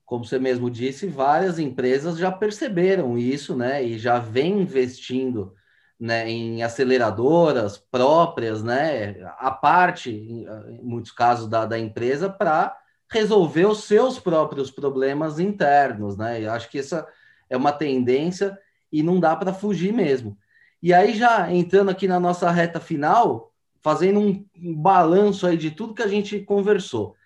[0.04, 3.82] como você mesmo disse, várias empresas já perceberam isso, né?
[3.82, 5.54] E já vem investindo
[5.98, 9.22] né, em aceleradoras próprias, né?
[9.38, 10.46] A parte, em,
[10.82, 12.76] muitos casos, da, da empresa para
[13.10, 16.42] resolver os seus próprios problemas internos, né?
[16.42, 17.06] E acho que essa
[17.48, 18.58] é uma tendência
[18.92, 20.36] e não dá para fugir mesmo.
[20.84, 25.94] E aí, já entrando aqui na nossa reta final, fazendo um, balanço aí de tudo
[25.94, 27.16] que a gente conversou.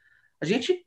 [0.41, 0.87] A gente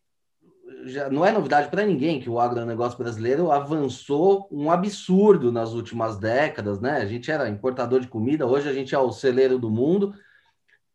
[0.86, 6.18] já não é novidade para ninguém que o agronegócio brasileiro avançou um absurdo nas últimas
[6.18, 7.02] décadas, né?
[7.02, 10.16] A gente era importador de comida, hoje a gente é o celeiro do mundo.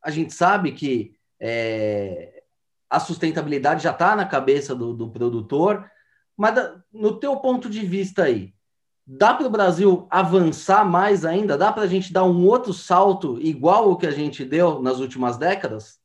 [0.02, 2.42] A gente sabe que é,
[2.88, 5.86] a sustentabilidade já está na cabeça do, do produtor,
[6.38, 6.54] mas
[6.90, 8.55] no teu ponto de vista aí,
[9.06, 11.56] dá para o Brasil avançar mais ainda?
[11.56, 14.98] Dá para a gente dar um outro salto igual o que a gente deu nas
[14.98, 16.00] últimas décadas?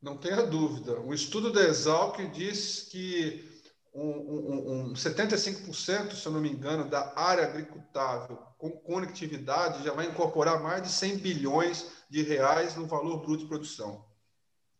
[0.00, 1.00] Não tenha dúvida.
[1.00, 3.48] Um estudo da Exalc diz que
[3.94, 9.92] um, um, um 75%, se eu não me engano, da área agricultável com conectividade já
[9.92, 14.04] vai incorporar mais de 100 bilhões de reais no valor bruto de produção.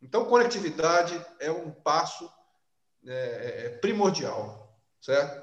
[0.01, 2.31] Então, conectividade é um passo
[3.07, 5.42] é, é, é primordial, certo?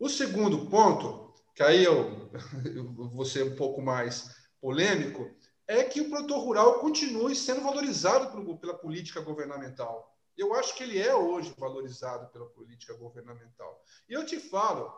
[0.00, 2.30] O segundo ponto, que aí eu,
[2.74, 5.30] eu vou ser um pouco mais polêmico,
[5.68, 10.16] é que o produtor rural continue sendo valorizado pela política governamental.
[10.36, 13.84] Eu acho que ele é hoje valorizado pela política governamental.
[14.08, 14.90] E eu te falo,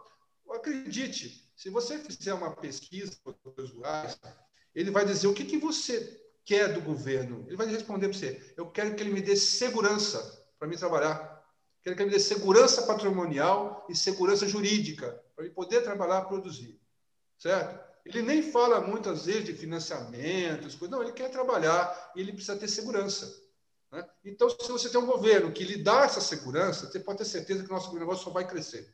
[0.55, 4.19] acredite, se você fizer uma pesquisa com produtores rurais,
[4.75, 7.45] ele vai dizer o que, que você quer do governo.
[7.47, 10.21] Ele vai responder para você: eu quero que ele me dê segurança
[10.59, 11.32] para me trabalhar.
[11.83, 16.29] Quero que ele me dê segurança patrimonial e segurança jurídica para ele poder trabalhar e
[16.29, 16.81] produzir.
[17.39, 17.93] Certo?
[18.05, 22.69] Ele nem fala muitas vezes de financiamentos, não, ele quer trabalhar e ele precisa ter
[22.69, 23.43] segurança.
[23.91, 24.05] Né?
[24.25, 27.63] Então, se você tem um governo que lhe dá essa segurança, você pode ter certeza
[27.63, 28.93] que o nosso negócio só vai crescer.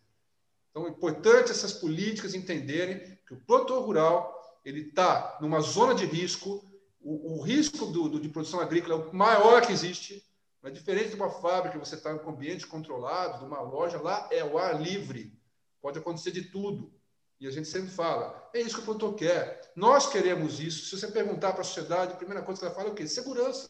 [0.70, 4.34] Então, é importante essas políticas entenderem que o produtor rural
[4.64, 6.62] ele está numa zona de risco,
[7.00, 10.22] o, o risco do, do, de produção agrícola é o maior que existe,
[10.64, 14.44] é diferente de uma fábrica, você está com ambiente controlado, de uma loja, lá é
[14.44, 15.32] o ar livre,
[15.80, 16.92] pode acontecer de tudo.
[17.40, 19.72] E a gente sempre fala, é isso que o produtor quer.
[19.76, 20.86] Nós queremos isso.
[20.86, 23.06] Se você perguntar para a sociedade, a primeira coisa que ela fala é o quê?
[23.06, 23.68] Segurança.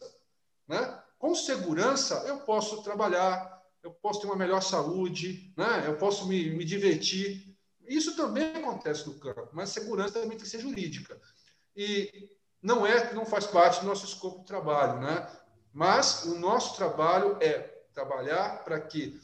[0.67, 1.03] Né?
[1.19, 5.83] Com segurança, eu posso trabalhar, eu posso ter uma melhor saúde, né?
[5.85, 7.55] eu posso me, me divertir.
[7.87, 11.19] Isso também acontece no campo, mas segurança também tem que ser jurídica.
[11.75, 12.29] E
[12.61, 15.27] não é não faz parte do nosso escopo de trabalho, né?
[15.79, 17.57] Mas o nosso trabalho é
[17.93, 19.17] trabalhar para que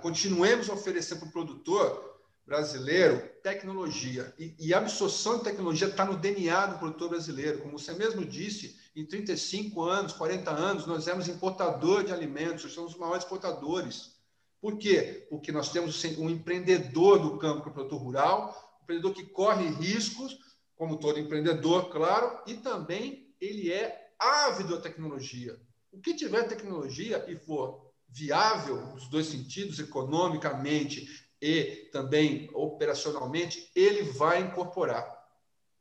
[0.00, 4.32] continuemos oferecendo para o produtor brasileiro tecnologia.
[4.38, 7.58] E, e a absorção de tecnologia está no DNA do produtor brasileiro.
[7.58, 12.72] Como você mesmo disse, em 35 anos, 40 anos, nós éramos importador de alimentos, nós
[12.72, 14.12] somos os maiores exportadores.
[14.60, 15.26] Por quê?
[15.28, 19.26] Porque nós temos um empreendedor do campo, que é o produtor rural, um empreendedor que
[19.26, 20.38] corre riscos,
[20.76, 25.60] como todo empreendedor, claro, e também ele é ávido à tecnologia.
[25.90, 31.08] O que tiver tecnologia e for viável, nos dois sentidos, economicamente
[31.40, 35.22] e também operacionalmente, ele vai incorporar.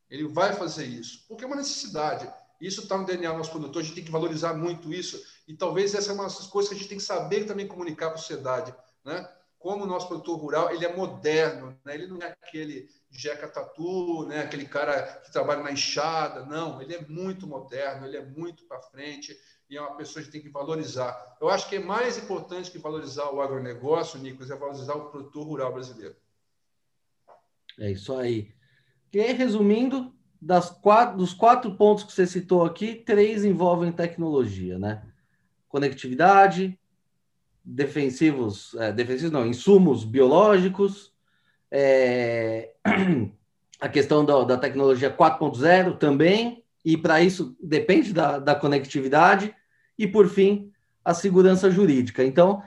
[0.09, 2.31] Ele vai fazer isso, porque é uma necessidade.
[2.59, 5.21] Isso está no DNA do nosso produtor, a gente tem que valorizar muito isso.
[5.47, 8.07] E talvez essa é uma das coisas que a gente tem que saber também comunicar
[8.07, 8.73] para a sociedade.
[9.03, 9.27] Né?
[9.61, 11.93] Como o nosso produtor rural ele é moderno, né?
[11.93, 14.41] ele não é aquele jeca tatu, né?
[14.41, 16.45] aquele cara que trabalha na enxada.
[16.45, 19.37] Não, ele é muito moderno, ele é muito para frente
[19.69, 21.37] e é uma pessoa que tem que valorizar.
[21.39, 25.45] Eu acho que é mais importante que valorizar o agronegócio, Nicolas, é valorizar o produtor
[25.45, 26.15] rural brasileiro.
[27.79, 28.51] É isso aí.
[29.13, 34.79] E aí, resumindo, das quatro, dos quatro pontos que você citou aqui, três envolvem tecnologia,
[34.79, 35.07] né?
[35.69, 36.77] Conectividade,
[37.63, 41.11] defensivos, é, defensivos não, insumos biológicos,
[41.69, 42.73] é,
[43.79, 49.55] a questão da, da tecnologia 4.0 também, e para isso depende da, da conectividade,
[49.97, 50.71] e por fim,
[51.05, 52.23] a segurança jurídica.
[52.23, 52.63] Então,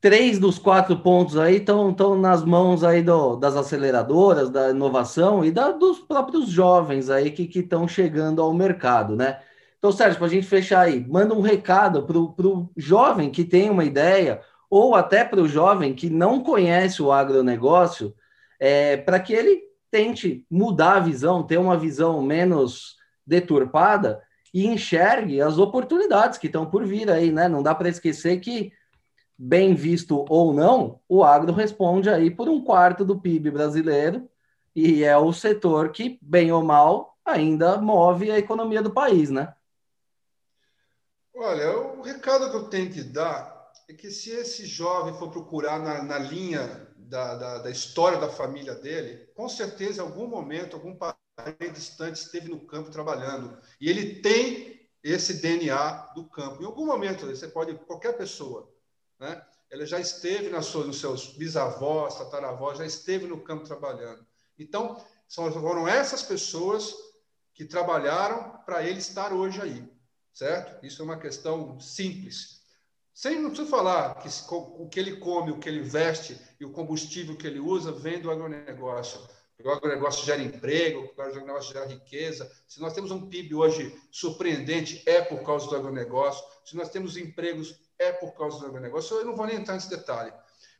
[0.00, 5.50] três dos quatro pontos aí estão nas mãos aí do, das aceleradoras, da inovação e
[5.50, 9.40] da, dos próprios jovens aí que estão chegando ao mercado, né?
[9.80, 13.70] Então, Sérgio, para a gente fechar aí, manda um recado para o jovem que tem
[13.70, 18.14] uma ideia, ou até para o jovem que não conhece o agronegócio,
[18.60, 24.22] é, para que ele tente mudar a visão, ter uma visão menos deturpada
[24.52, 27.48] e enxergue as oportunidades que estão por vir aí, né?
[27.48, 28.72] Não dá para esquecer que
[29.38, 34.28] bem visto ou não, o agro responde aí por um quarto do PIB brasileiro
[34.76, 39.54] e é o setor que, bem ou mal, ainda move a economia do país, né?
[41.42, 45.80] Olha, o recado que eu tenho que dar é que se esse jovem for procurar
[45.80, 50.76] na, na linha da, da, da, história da família dele, com certeza, em algum momento,
[50.76, 53.58] algum parente distante esteve no campo trabalhando.
[53.80, 56.62] E ele tem esse DNA do campo.
[56.62, 58.70] Em algum momento, você pode, qualquer pessoa,
[59.18, 59.42] né?
[59.70, 64.26] Ela já esteve nas suas, nos seus bisavós, tataravós, já esteve no campo trabalhando.
[64.58, 66.94] Então, são, foram essas pessoas
[67.54, 69.89] que trabalharam para ele estar hoje aí,
[70.40, 70.86] certo?
[70.86, 72.62] Isso é uma questão simples.
[73.12, 76.72] Sem não preciso falar que o que ele come, o que ele veste e o
[76.72, 79.20] combustível que ele usa vem do agronegócio.
[79.62, 82.50] O agronegócio gera emprego, o agronegócio gera riqueza.
[82.66, 86.42] Se nós temos um PIB hoje surpreendente, é por causa do agronegócio.
[86.64, 89.18] Se nós temos empregos é por causa do agronegócio.
[89.18, 90.32] Eu não vou nem entrar nesse detalhe,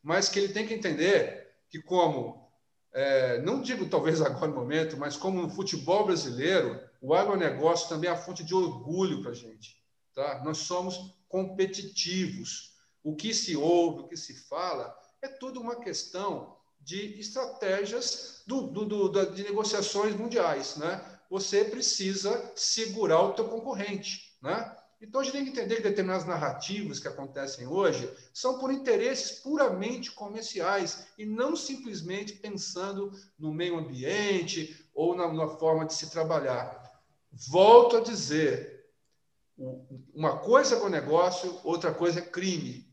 [0.02, 2.50] mas que ele tem que entender que, como,
[2.94, 8.10] é, não digo talvez agora no momento, mas como no futebol brasileiro, o agronegócio também
[8.10, 9.76] é a fonte de orgulho para a gente.
[10.14, 10.42] Tá?
[10.44, 12.74] Nós somos competitivos.
[13.02, 18.62] O que se ouve, o que se fala, é tudo uma questão de estratégias do,
[18.66, 20.76] do, do, de negociações mundiais.
[20.76, 21.02] Né?
[21.30, 24.36] Você precisa segurar o teu concorrente.
[24.42, 24.76] Né?
[25.00, 29.40] Então, a gente tem que entender que determinadas narrativas que acontecem hoje são por interesses
[29.40, 36.10] puramente comerciais e não simplesmente pensando no meio ambiente ou na, na forma de se
[36.10, 36.79] trabalhar.
[37.32, 38.86] Volto a dizer,
[40.14, 42.90] uma coisa é o negócio, outra coisa é crime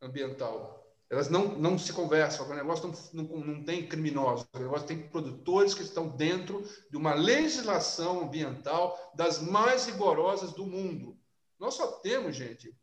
[0.00, 0.76] ambiental.
[1.08, 5.08] Elas não, não se conversam, o negócio não, não, não tem criminosos, o negócio tem
[5.08, 11.16] produtores que estão dentro de uma legislação ambiental das mais rigorosas do mundo.
[11.60, 12.74] Nós só temos, gente,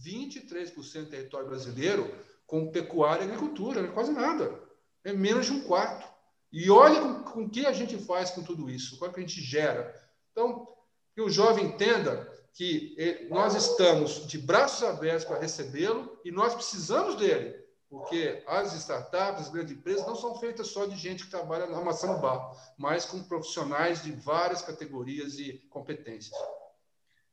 [0.00, 2.14] 23% do território brasileiro
[2.46, 4.60] com pecuária e agricultura, não é quase nada.
[5.04, 6.06] É menos de um quarto.
[6.52, 9.22] E olha com, o que a gente faz com tudo isso, qual é que a
[9.22, 9.92] gente gera.
[10.32, 10.66] Então,
[11.14, 17.16] que o jovem entenda que nós estamos de braços abertos para recebê-lo e nós precisamos
[17.16, 21.66] dele, porque as startups, as grandes empresas, não são feitas só de gente que trabalha
[21.66, 26.36] na maçã no barro, mas com profissionais de várias categorias e competências.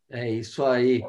[0.10, 1.02] É isso aí.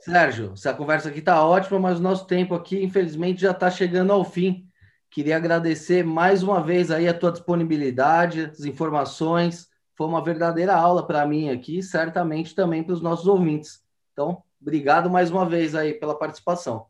[0.00, 4.12] Sérgio, essa conversa aqui está ótima, mas o nosso tempo aqui, infelizmente, já está chegando
[4.12, 4.68] ao fim.
[5.10, 9.68] Queria agradecer mais uma vez aí a tua disponibilidade, as informações.
[9.98, 13.82] Foi uma verdadeira aula para mim aqui, certamente também para os nossos ouvintes.
[14.12, 16.86] Então, obrigado mais uma vez aí pela participação.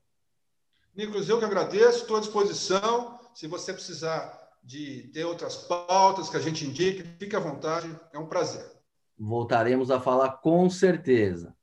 [0.95, 3.19] Nicolas, eu que agradeço, estou à disposição.
[3.33, 8.19] Se você precisar de ter outras pautas que a gente indique, fique à vontade, é
[8.19, 8.71] um prazer.
[9.19, 11.57] Voltaremos a falar com certeza.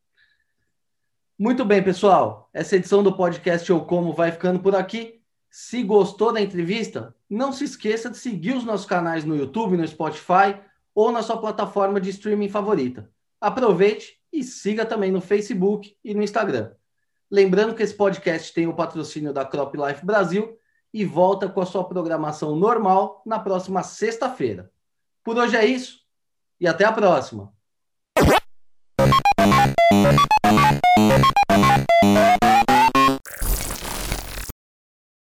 [1.37, 2.49] Muito bem, pessoal.
[2.51, 5.21] Essa edição do podcast Eu Como vai ficando por aqui.
[5.51, 9.87] Se gostou da entrevista, não se esqueça de seguir os nossos canais no YouTube, no
[9.87, 10.59] Spotify
[10.95, 13.11] ou na sua plataforma de streaming favorita.
[13.39, 16.71] Aproveite e siga também no Facebook e no Instagram.
[17.29, 20.57] Lembrando que esse podcast tem o patrocínio da Crop Life Brasil
[20.93, 24.71] e volta com a sua programação normal na próxima sexta-feira.
[25.21, 25.99] Por hoje é isso
[26.59, 27.53] e até a próxima.